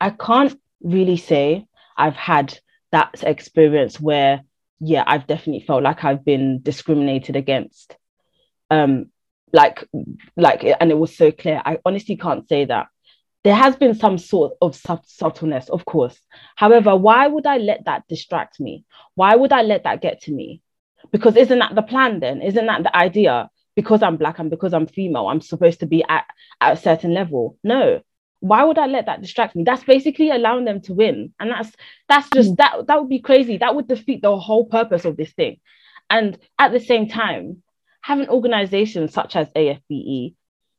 I 0.00 0.10
can't 0.10 0.58
really 0.82 1.16
say 1.16 1.66
I've 1.96 2.16
had 2.16 2.58
that 2.92 3.22
experience 3.22 4.00
where, 4.00 4.42
yeah, 4.80 5.04
I've 5.06 5.26
definitely 5.26 5.64
felt 5.66 5.82
like 5.82 6.04
I've 6.04 6.24
been 6.24 6.60
discriminated 6.62 7.36
against. 7.36 7.96
Um, 8.70 9.06
like, 9.52 9.88
like, 10.36 10.64
and 10.80 10.90
it 10.90 10.98
was 10.98 11.16
so 11.16 11.30
clear. 11.30 11.62
I 11.64 11.78
honestly 11.84 12.16
can't 12.16 12.48
say 12.48 12.64
that 12.66 12.88
there 13.44 13.54
has 13.54 13.76
been 13.76 13.94
some 13.94 14.18
sort 14.18 14.54
of 14.60 14.74
subtleness, 14.74 15.68
of 15.68 15.84
course. 15.84 16.18
However, 16.56 16.96
why 16.96 17.26
would 17.26 17.46
I 17.46 17.58
let 17.58 17.84
that 17.84 18.08
distract 18.08 18.58
me? 18.58 18.84
Why 19.14 19.36
would 19.36 19.52
I 19.52 19.62
let 19.62 19.84
that 19.84 20.00
get 20.00 20.22
to 20.22 20.32
me? 20.32 20.62
Because 21.12 21.36
isn't 21.36 21.58
that 21.58 21.74
the 21.74 21.82
plan 21.82 22.20
then? 22.20 22.40
Isn't 22.40 22.66
that 22.66 22.82
the 22.82 22.96
idea? 22.96 23.50
Because 23.76 24.02
I'm 24.02 24.16
black 24.16 24.38
and 24.38 24.50
because 24.50 24.72
I'm 24.72 24.86
female, 24.86 25.26
I'm 25.26 25.40
supposed 25.40 25.80
to 25.80 25.86
be 25.86 26.04
at, 26.08 26.24
at 26.60 26.74
a 26.74 26.76
certain 26.80 27.12
level. 27.12 27.58
No. 27.64 28.00
Why 28.40 28.62
would 28.62 28.78
I 28.78 28.86
let 28.86 29.06
that 29.06 29.22
distract 29.22 29.56
me? 29.56 29.64
That's 29.64 29.84
basically 29.84 30.30
allowing 30.30 30.64
them 30.64 30.80
to 30.82 30.92
win. 30.92 31.32
And 31.40 31.50
that's 31.50 31.72
that's 32.08 32.28
just 32.30 32.52
mm. 32.52 32.56
that 32.58 32.86
that 32.86 33.00
would 33.00 33.08
be 33.08 33.20
crazy. 33.20 33.56
That 33.56 33.74
would 33.74 33.88
defeat 33.88 34.22
the 34.22 34.36
whole 34.36 34.66
purpose 34.66 35.04
of 35.04 35.16
this 35.16 35.32
thing. 35.32 35.60
And 36.10 36.38
at 36.58 36.70
the 36.72 36.80
same 36.80 37.08
time, 37.08 37.62
having 38.02 38.28
organizations 38.28 39.14
such 39.14 39.34
as 39.34 39.48
AFBE 39.50 40.34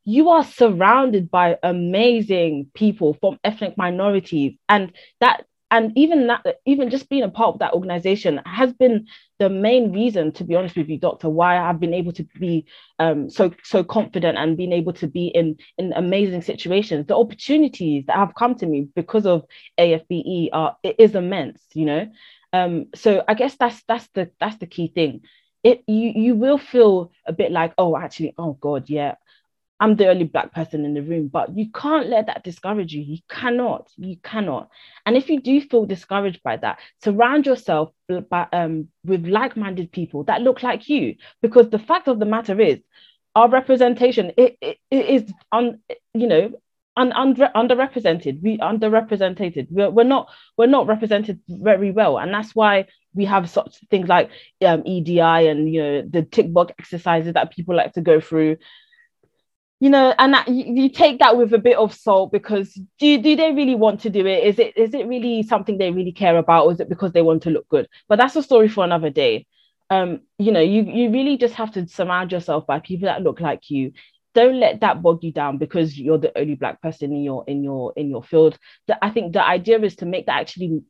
you 0.06 0.30
are 0.30 0.44
surrounded 0.44 1.30
by 1.30 1.58
amazing 1.64 2.70
people 2.74 3.14
from 3.14 3.38
ethnic 3.42 3.76
minorities 3.76 4.56
and 4.68 4.92
that 5.20 5.44
and 5.70 5.92
even 5.96 6.28
that 6.28 6.44
even 6.64 6.90
just 6.90 7.08
being 7.08 7.22
a 7.24 7.28
part 7.28 7.54
of 7.54 7.58
that 7.58 7.72
organization 7.72 8.40
has 8.46 8.72
been 8.72 9.06
the 9.38 9.48
main 9.48 9.92
reason 9.92 10.32
to 10.32 10.44
be 10.44 10.54
honest 10.54 10.76
with 10.76 10.88
you 10.88 10.98
doctor 10.98 11.28
why 11.28 11.58
i've 11.58 11.80
been 11.80 11.94
able 11.94 12.12
to 12.12 12.24
be 12.38 12.64
um, 12.98 13.28
so 13.28 13.52
so 13.62 13.82
confident 13.84 14.38
and 14.38 14.56
being 14.56 14.72
able 14.72 14.92
to 14.92 15.06
be 15.06 15.26
in 15.28 15.56
in 15.78 15.92
amazing 15.92 16.42
situations. 16.42 17.06
The 17.06 17.16
opportunities 17.16 18.04
that 18.06 18.16
have 18.16 18.34
come 18.34 18.54
to 18.56 18.66
me 18.66 18.88
because 18.94 19.26
of 19.26 19.44
afbe 19.78 20.48
are 20.52 20.76
it 20.82 20.96
is 20.98 21.14
immense 21.14 21.62
you 21.74 21.84
know? 21.86 22.08
Um, 22.52 22.86
so 22.94 23.22
i 23.28 23.34
guess 23.34 23.56
that's 23.58 23.82
that's 23.86 24.08
the 24.14 24.30
that's 24.40 24.56
the 24.58 24.66
key 24.66 24.88
thing. 24.94 25.22
It 25.62 25.82
you 25.86 26.12
you 26.14 26.34
will 26.36 26.58
feel 26.58 27.10
a 27.26 27.32
bit 27.32 27.50
like 27.52 27.74
oh 27.76 27.96
actually 27.96 28.34
oh 28.38 28.52
god 28.54 28.88
yeah 28.88 29.16
I'm 29.78 29.96
the 29.96 30.08
only 30.08 30.24
black 30.24 30.54
person 30.54 30.84
in 30.84 30.94
the 30.94 31.02
room, 31.02 31.28
but 31.28 31.56
you 31.56 31.70
can't 31.70 32.08
let 32.08 32.26
that 32.26 32.44
discourage 32.44 32.92
you. 32.92 33.02
You 33.02 33.18
cannot, 33.28 33.90
you 33.96 34.16
cannot. 34.22 34.70
And 35.04 35.16
if 35.16 35.28
you 35.28 35.40
do 35.40 35.60
feel 35.60 35.84
discouraged 35.84 36.42
by 36.42 36.56
that, 36.58 36.78
surround 37.02 37.44
yourself 37.44 37.90
by, 38.30 38.46
um, 38.52 38.88
with 39.04 39.26
like-minded 39.26 39.92
people 39.92 40.24
that 40.24 40.40
look 40.40 40.62
like 40.62 40.88
you. 40.88 41.16
Because 41.42 41.68
the 41.68 41.78
fact 41.78 42.08
of 42.08 42.18
the 42.18 42.24
matter 42.24 42.58
is, 42.60 42.78
our 43.34 43.50
representation 43.50 44.32
it, 44.38 44.56
it, 44.62 44.78
it 44.90 45.06
is 45.06 45.32
on, 45.52 45.80
you 46.14 46.26
know, 46.26 46.52
un, 46.96 47.12
under, 47.12 47.50
underrepresented. 47.54 48.42
We 48.42 48.56
underrepresented. 48.58 49.66
We're, 49.70 49.90
we're 49.90 50.04
not 50.04 50.30
we're 50.56 50.66
not 50.66 50.86
represented 50.86 51.40
very 51.46 51.90
well, 51.90 52.18
and 52.18 52.32
that's 52.32 52.54
why 52.54 52.86
we 53.14 53.26
have 53.26 53.50
such 53.50 53.78
things 53.90 54.08
like 54.08 54.30
um, 54.64 54.82
EDI 54.86 55.20
and 55.20 55.72
you 55.72 55.82
know 55.82 56.02
the 56.08 56.22
tick 56.22 56.50
box 56.52 56.72
exercises 56.78 57.34
that 57.34 57.52
people 57.52 57.76
like 57.76 57.92
to 57.92 58.00
go 58.00 58.20
through 58.20 58.56
you 59.80 59.90
know 59.90 60.14
and 60.18 60.32
that, 60.32 60.48
you, 60.48 60.82
you, 60.82 60.88
take 60.88 61.18
that 61.18 61.36
with 61.36 61.52
a 61.52 61.58
bit 61.58 61.76
of 61.76 61.94
salt 61.94 62.32
because 62.32 62.72
do, 62.98 63.20
do 63.20 63.36
they 63.36 63.52
really 63.52 63.74
want 63.74 64.00
to 64.00 64.10
do 64.10 64.26
it? 64.26 64.44
Is 64.44 64.58
it 64.58 64.76
is 64.76 64.94
it 64.94 65.06
really 65.06 65.42
something 65.42 65.76
they 65.76 65.90
really 65.90 66.12
care 66.12 66.36
about 66.38 66.66
or 66.66 66.72
is 66.72 66.80
it 66.80 66.88
because 66.88 67.12
they 67.12 67.22
want 67.22 67.42
to 67.42 67.50
look 67.50 67.68
good? 67.68 67.88
But 68.08 68.16
that's 68.16 68.36
a 68.36 68.42
story 68.42 68.68
for 68.68 68.84
another 68.84 69.10
day. 69.10 69.46
Um 69.90 70.20
you 70.38 70.52
know 70.52 70.60
you 70.60 70.82
you 70.82 71.10
really 71.10 71.36
just 71.36 71.54
have 71.54 71.72
to 71.72 71.86
surround 71.88 72.32
yourself 72.32 72.66
by 72.66 72.80
people 72.80 73.06
that 73.06 73.22
look 73.22 73.40
like 73.40 73.70
you. 73.70 73.92
Don't 74.34 74.58
let 74.60 74.80
that 74.80 75.02
bog 75.02 75.22
you 75.22 75.32
down 75.32 75.58
because 75.58 75.98
you're 75.98 76.18
the 76.18 76.36
only 76.38 76.54
black 76.54 76.80
person 76.80 77.12
in 77.12 77.22
your 77.22 77.44
in 77.46 77.62
your 77.62 77.92
in 77.96 78.08
your 78.08 78.22
field. 78.22 78.58
That 78.88 78.98
i 79.02 79.10
think 79.10 79.32
the 79.32 79.44
idea 79.44 79.78
is 79.80 79.96
to 79.96 80.06
make 80.06 80.26
that 80.26 80.40
actually 80.40 80.82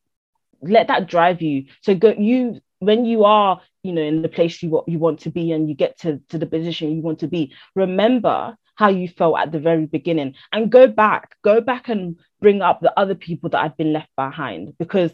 let 0.61 0.87
that 0.87 1.07
drive 1.07 1.41
you. 1.41 1.65
So 1.81 1.93
go 1.93 2.13
you 2.17 2.61
when 2.79 3.05
you 3.05 3.25
are 3.25 3.61
you 3.83 3.91
know 3.91 4.01
in 4.01 4.21
the 4.21 4.29
place 4.29 4.63
you, 4.63 4.81
you 4.87 4.99
want 4.99 5.19
to 5.21 5.29
be 5.29 5.51
and 5.51 5.67
you 5.67 5.75
get 5.75 5.99
to, 5.99 6.21
to 6.29 6.37
the 6.37 6.45
position 6.45 6.91
you 6.91 7.01
want 7.01 7.19
to 7.19 7.27
be 7.27 7.53
remember 7.75 8.57
how 8.77 8.89
you 8.89 9.07
felt 9.09 9.39
at 9.39 9.51
the 9.51 9.59
very 9.59 9.85
beginning. 9.85 10.35
And 10.53 10.71
go 10.71 10.87
back 10.87 11.35
go 11.43 11.59
back 11.59 11.89
and 11.89 12.15
bring 12.39 12.61
up 12.61 12.79
the 12.79 12.97
other 12.97 13.15
people 13.15 13.49
that 13.49 13.61
have 13.61 13.75
been 13.75 13.91
left 13.91 14.09
behind 14.15 14.73
because 14.77 15.11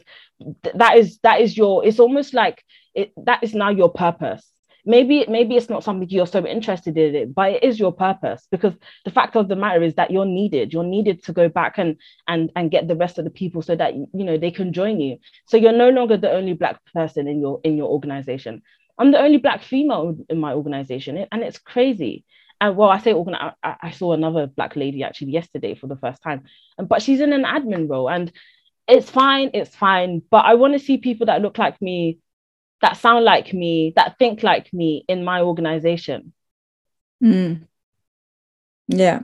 th- 0.64 0.76
that 0.76 0.98
is 0.98 1.18
that 1.24 1.42
is 1.42 1.58
your 1.58 1.86
it's 1.86 2.00
almost 2.00 2.34
like 2.34 2.64
it 2.94 3.12
that 3.26 3.44
is 3.44 3.56
now 3.56 3.70
your 3.70 3.90
purpose. 3.90 4.46
Maybe 4.86 5.26
maybe 5.30 5.56
it's 5.56 5.70
not 5.70 5.86
something 5.86 6.10
you're 6.10 6.28
so 6.28 6.46
interested 6.46 6.98
in 6.98 7.16
it 7.16 7.34
but 7.34 7.54
it 7.54 7.64
is 7.64 7.80
your 7.80 7.94
purpose 7.94 8.46
because 8.52 8.74
the 9.06 9.12
fact 9.12 9.38
of 9.38 9.48
the 9.48 9.56
matter 9.56 9.82
is 9.82 9.96
that 9.96 10.12
you're 10.12 10.26
needed. 10.26 10.74
You're 10.74 10.84
needed 10.84 11.24
to 11.24 11.34
go 11.34 11.48
back 11.48 11.78
and 11.78 11.96
and 12.28 12.52
and 12.58 12.70
get 12.70 12.90
the 12.90 12.98
rest 12.98 13.18
of 13.18 13.24
the 13.24 13.32
people 13.32 13.62
so 13.62 13.76
that 13.78 13.96
you 13.96 14.26
know 14.26 14.38
they 14.38 14.52
can 14.52 14.74
join 14.74 15.00
you. 15.00 15.20
So 15.48 15.56
you're 15.56 15.72
no 15.72 15.90
longer 15.90 16.18
the 16.18 16.32
only 16.32 16.54
black 16.54 16.82
person 16.94 17.30
in 17.30 17.40
your 17.40 17.62
in 17.64 17.78
your 17.78 17.90
organization. 17.90 18.62
I'm 19.00 19.12
the 19.12 19.20
only 19.20 19.38
black 19.38 19.64
female 19.64 20.18
in 20.30 20.38
my 20.38 20.54
organization 20.54 21.26
and 21.32 21.42
it's 21.42 21.58
crazy 21.58 22.26
and 22.64 22.76
well 22.76 22.90
i 22.90 23.00
say 23.00 23.14
I, 23.14 23.76
I 23.82 23.92
saw 23.92 24.14
another 24.14 24.48
black 24.48 24.76
lady 24.76 25.04
actually 25.04 25.32
yesterday 25.32 25.76
for 25.76 25.88
the 25.88 25.98
first 25.98 26.22
time 26.24 26.44
but 26.78 27.02
she's 27.02 27.22
in 27.22 27.34
an 27.34 27.44
admin 27.44 27.90
role 27.90 28.10
and 28.10 28.32
it's 28.88 29.10
fine 29.10 29.52
it's 29.54 29.76
fine 29.76 30.22
but 30.32 30.46
i 30.46 30.56
want 30.56 30.74
to 30.74 30.80
see 30.80 30.98
people 30.98 31.28
that 31.28 31.42
look 31.42 31.58
like 31.58 31.82
me 31.82 32.20
that 32.84 32.98
sound 32.98 33.24
like 33.24 33.54
me, 33.54 33.94
that 33.96 34.20
think 34.20 34.44
like 34.44 34.72
me 34.74 35.06
in 35.08 35.24
my 35.24 35.42
organization. 35.42 36.34
Mm. 37.24 37.66
Yeah. 38.90 39.22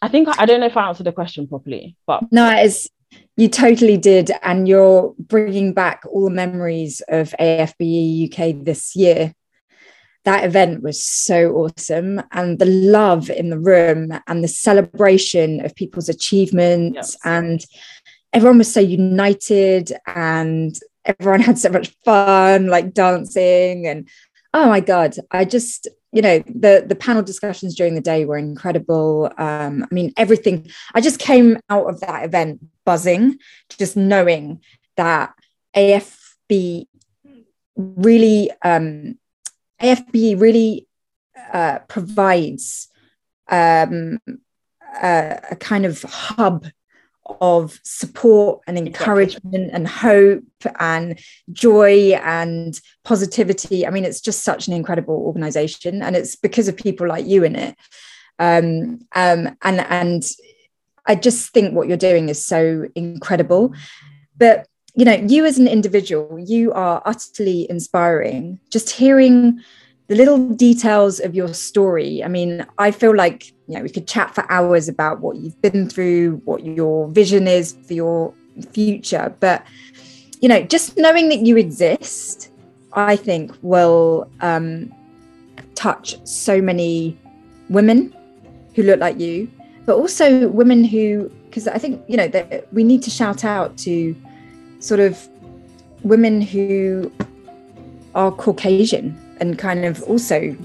I 0.00 0.08
think 0.08 0.28
I 0.38 0.46
don't 0.46 0.60
know 0.60 0.66
if 0.66 0.76
I 0.76 0.88
answered 0.88 1.06
the 1.06 1.12
question 1.12 1.48
properly, 1.48 1.96
but 2.06 2.22
no, 2.30 2.48
it's 2.48 2.88
you 3.36 3.48
totally 3.48 3.98
did, 3.98 4.30
and 4.42 4.66
you're 4.66 5.14
bringing 5.18 5.74
back 5.74 6.04
all 6.08 6.24
the 6.24 6.30
memories 6.30 7.02
of 7.08 7.34
AFBE 7.38 8.32
UK 8.32 8.64
this 8.64 8.96
year. 8.96 9.34
That 10.24 10.44
event 10.44 10.82
was 10.82 11.02
so 11.02 11.52
awesome, 11.54 12.22
and 12.32 12.58
the 12.58 12.66
love 12.66 13.30
in 13.30 13.50
the 13.50 13.58
room, 13.58 14.12
and 14.26 14.44
the 14.44 14.48
celebration 14.48 15.64
of 15.64 15.74
people's 15.74 16.08
achievements, 16.08 16.94
yes. 16.94 17.16
and 17.24 17.64
everyone 18.32 18.58
was 18.58 18.72
so 18.72 18.80
united, 18.80 19.92
and 20.06 20.78
everyone 21.04 21.40
had 21.48 21.58
so 21.58 21.70
much 21.70 21.94
fun, 22.04 22.66
like 22.66 22.94
dancing 22.94 23.86
and 23.86 24.08
oh 24.54 24.68
my 24.68 24.80
god, 24.80 25.16
I 25.30 25.44
just 25.44 25.88
you 26.12 26.22
know 26.22 26.40
the 26.46 26.84
the 26.86 26.96
panel 26.96 27.22
discussions 27.22 27.74
during 27.76 27.94
the 27.94 28.00
day 28.00 28.24
were 28.24 28.38
incredible. 28.38 29.32
Um, 29.38 29.84
I 29.90 29.94
mean 29.94 30.12
everything. 30.16 30.70
I 30.94 31.00
just 31.00 31.18
came 31.18 31.58
out 31.68 31.88
of 31.88 32.00
that 32.00 32.24
event 32.24 32.60
buzzing, 32.84 33.38
just 33.78 33.96
knowing 33.96 34.60
that 34.96 35.32
AFB 35.76 36.86
really 37.76 38.50
um, 38.62 39.18
AFB 39.80 40.40
really 40.40 40.86
uh, 41.52 41.80
provides 41.88 42.88
um, 43.48 44.18
a, 45.02 45.40
a 45.52 45.56
kind 45.56 45.86
of 45.86 46.02
hub 46.02 46.66
of 47.40 47.78
support 47.84 48.60
and 48.66 48.76
encouragement 48.76 49.70
and 49.72 49.86
hope 49.86 50.42
and 50.78 51.18
joy 51.52 52.12
and 52.24 52.80
positivity. 53.04 53.86
I 53.86 53.90
mean, 53.90 54.04
it's 54.04 54.20
just 54.20 54.42
such 54.42 54.66
an 54.66 54.74
incredible 54.74 55.14
organization, 55.14 56.02
and 56.02 56.16
it's 56.16 56.36
because 56.36 56.68
of 56.68 56.76
people 56.76 57.06
like 57.06 57.26
you 57.26 57.44
in 57.44 57.56
it. 57.56 57.76
Um, 58.38 59.00
um, 59.14 59.56
and 59.62 59.80
and 59.80 60.24
I 61.06 61.14
just 61.14 61.52
think 61.52 61.74
what 61.74 61.88
you're 61.88 61.96
doing 61.96 62.28
is 62.28 62.44
so 62.44 62.86
incredible. 62.94 63.74
But 64.36 64.66
you 64.94 65.04
know, 65.04 65.14
you 65.14 65.44
as 65.44 65.58
an 65.58 65.68
individual, 65.68 66.38
you 66.38 66.72
are 66.72 67.02
utterly 67.04 67.68
inspiring. 67.70 68.58
Just 68.70 68.90
hearing 68.90 69.60
the 70.08 70.16
little 70.16 70.48
details 70.48 71.20
of 71.20 71.34
your 71.34 71.54
story. 71.54 72.24
I 72.24 72.28
mean, 72.28 72.66
I 72.78 72.90
feel 72.90 73.14
like 73.14 73.52
you 73.68 73.76
know 73.76 73.82
we 73.82 73.88
could 73.88 74.08
chat 74.08 74.34
for 74.34 74.44
hours 74.50 74.88
about 74.88 75.20
what 75.20 75.36
you've 75.36 75.60
been 75.62 75.88
through, 75.88 76.42
what 76.44 76.64
your 76.64 77.08
vision 77.08 77.46
is 77.46 77.76
for 77.86 77.94
your 77.94 78.34
future, 78.72 79.34
but 79.38 79.64
you 80.40 80.48
know, 80.48 80.62
just 80.62 80.96
knowing 80.96 81.28
that 81.28 81.46
you 81.46 81.56
exist, 81.56 82.50
I 82.92 83.14
think 83.14 83.52
will 83.62 84.28
um, 84.40 84.92
touch 85.74 86.16
so 86.26 86.60
many 86.60 87.16
women 87.68 88.14
who 88.74 88.82
look 88.82 88.98
like 88.98 89.20
you, 89.20 89.48
but 89.86 89.96
also 89.96 90.48
women 90.48 90.82
who, 90.82 91.30
because 91.46 91.68
I 91.68 91.78
think 91.78 92.02
you 92.08 92.16
know 92.16 92.28
that 92.28 92.72
we 92.72 92.82
need 92.82 93.02
to 93.04 93.10
shout 93.10 93.44
out 93.44 93.76
to 93.78 94.16
sort 94.80 95.00
of 95.00 95.28
women 96.02 96.40
who 96.40 97.12
are 98.14 98.32
Caucasian 98.32 99.16
and 99.38 99.58
kind 99.58 99.84
of 99.84 100.02
also 100.04 100.56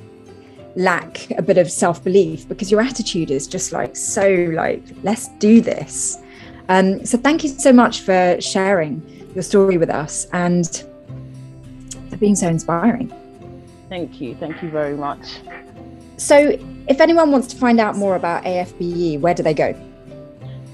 lack 0.75 1.29
a 1.37 1.41
bit 1.41 1.57
of 1.57 1.71
self 1.71 2.03
belief 2.03 2.47
because 2.47 2.69
your 2.69 2.81
attitude 2.81 3.31
is 3.31 3.47
just 3.47 3.71
like 3.71 3.95
so 3.95 4.51
like 4.53 4.83
let's 5.03 5.29
do 5.39 5.61
this. 5.61 6.17
Um, 6.67 7.05
so 7.05 7.17
thank 7.17 7.43
you 7.43 7.49
so 7.49 7.71
much 7.71 8.01
for 8.01 8.37
sharing 8.41 9.01
your 9.35 9.43
story 9.43 9.77
with 9.77 9.89
us 9.89 10.25
and 10.33 10.83
for 12.09 12.17
being 12.17 12.35
so 12.35 12.47
inspiring. 12.47 13.13
Thank 13.89 14.19
you. 14.19 14.35
Thank 14.35 14.63
you 14.63 14.69
very 14.69 14.97
much. 14.97 15.39
So, 16.17 16.57
if 16.87 17.01
anyone 17.01 17.31
wants 17.31 17.47
to 17.47 17.55
find 17.57 17.79
out 17.79 17.97
more 17.97 18.15
about 18.15 18.43
AFBE, 18.45 19.19
where 19.19 19.33
do 19.33 19.43
they 19.43 19.53
go? 19.53 19.75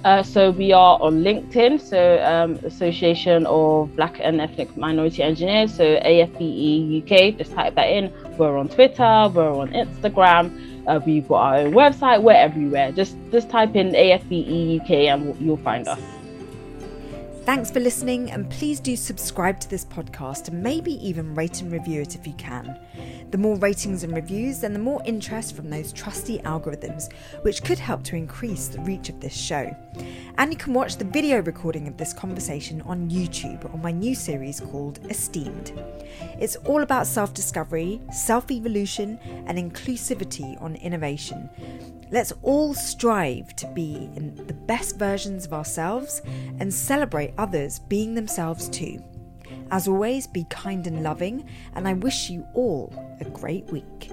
Uh, 0.04 0.24
so 0.24 0.50
we 0.50 0.74
are 0.74 1.00
on 1.00 1.22
LinkedIn, 1.24 1.80
so 1.80 2.24
um, 2.24 2.54
Association 2.66 3.46
of 3.46 3.96
Black 3.96 4.20
and 4.20 4.42
Ethnic 4.42 4.76
Minority 4.76 5.22
Engineers, 5.22 5.76
so 5.76 5.84
AFBE 5.84 7.04
UK. 7.04 7.38
Just 7.38 7.54
type 7.54 7.76
that 7.76 7.86
in. 7.88 8.12
We're 8.38 8.58
on 8.58 8.68
Twitter, 8.68 9.30
we're 9.34 9.54
on 9.54 9.70
Instagram. 9.74 10.88
Uh, 10.88 11.00
we've 11.06 11.28
got 11.28 11.36
our 11.36 11.56
own 11.58 11.74
website. 11.74 12.24
We're 12.24 12.34
everywhere. 12.34 12.92
Just 12.92 13.16
just 13.32 13.50
type 13.52 13.76
in 13.76 13.92
AFBE 13.92 14.82
UK 14.82 14.90
and 15.14 15.40
you'll 15.40 15.58
find 15.58 15.88
us. 15.88 16.00
Thanks 17.52 17.70
for 17.70 17.82
listening, 17.82 18.32
and 18.32 18.50
please 18.50 18.80
do 18.80 18.96
subscribe 18.96 19.60
to 19.60 19.70
this 19.70 19.84
podcast 19.84 20.48
and 20.48 20.64
maybe 20.64 20.94
even 21.06 21.36
rate 21.36 21.62
and 21.62 21.70
review 21.70 22.00
it 22.02 22.16
if 22.16 22.26
you 22.26 22.32
can. 22.36 22.80
The 23.32 23.38
more 23.38 23.58
ratings 23.58 24.06
and 24.06 24.16
reviews, 24.16 24.62
then 24.62 24.72
the 24.72 24.80
more 24.80 25.02
interest 25.04 25.54
from 25.54 25.70
those 25.70 25.92
trusty 25.92 26.40
algorithms, 26.44 27.12
which 27.42 27.62
could 27.62 27.78
help 27.78 28.04
to 28.04 28.16
increase 28.16 28.70
the 28.70 28.80
reach 28.80 29.10
of 29.10 29.20
this 29.20 29.36
show. 29.36 29.76
And 30.38 30.54
you 30.54 30.58
can 30.58 30.74
watch 30.74 30.96
the 30.96 31.04
video 31.04 31.42
recording 31.42 31.90
of 31.90 31.98
this 31.98 32.14
conversation 32.14 32.84
on 32.84 33.10
YouTube 33.10 33.66
on 33.74 33.82
my 33.82 33.92
new 33.92 34.16
series 34.16 34.62
called 34.62 35.02
Esteemed. 35.10 35.74
It's 36.40 36.56
all 36.56 36.84
about 36.84 37.06
self 37.06 37.34
discovery, 37.34 38.00
self 38.14 38.50
evolution, 38.50 39.20
and 39.46 39.58
inclusivity 39.58 40.60
on 40.62 40.76
innovation. 40.78 41.50
Let's 42.12 42.34
all 42.42 42.74
strive 42.74 43.56
to 43.56 43.68
be 43.68 44.10
the 44.14 44.54
best 44.54 44.98
versions 44.98 45.46
of 45.46 45.54
ourselves 45.54 46.22
and 46.60 46.74
celebrate 46.74 47.34
others 47.38 47.80
being 47.80 48.14
themselves 48.14 48.68
too. 48.68 49.02
As 49.72 49.88
always, 49.88 50.28
be 50.28 50.46
kind 50.50 50.86
and 50.88 51.04
loving, 51.04 51.48
and 51.74 51.88
I 51.88 51.94
wish 51.94 52.30
you 52.30 52.46
all 52.54 52.94
a 53.22 53.26
great 53.26 53.66
week. 53.72 54.12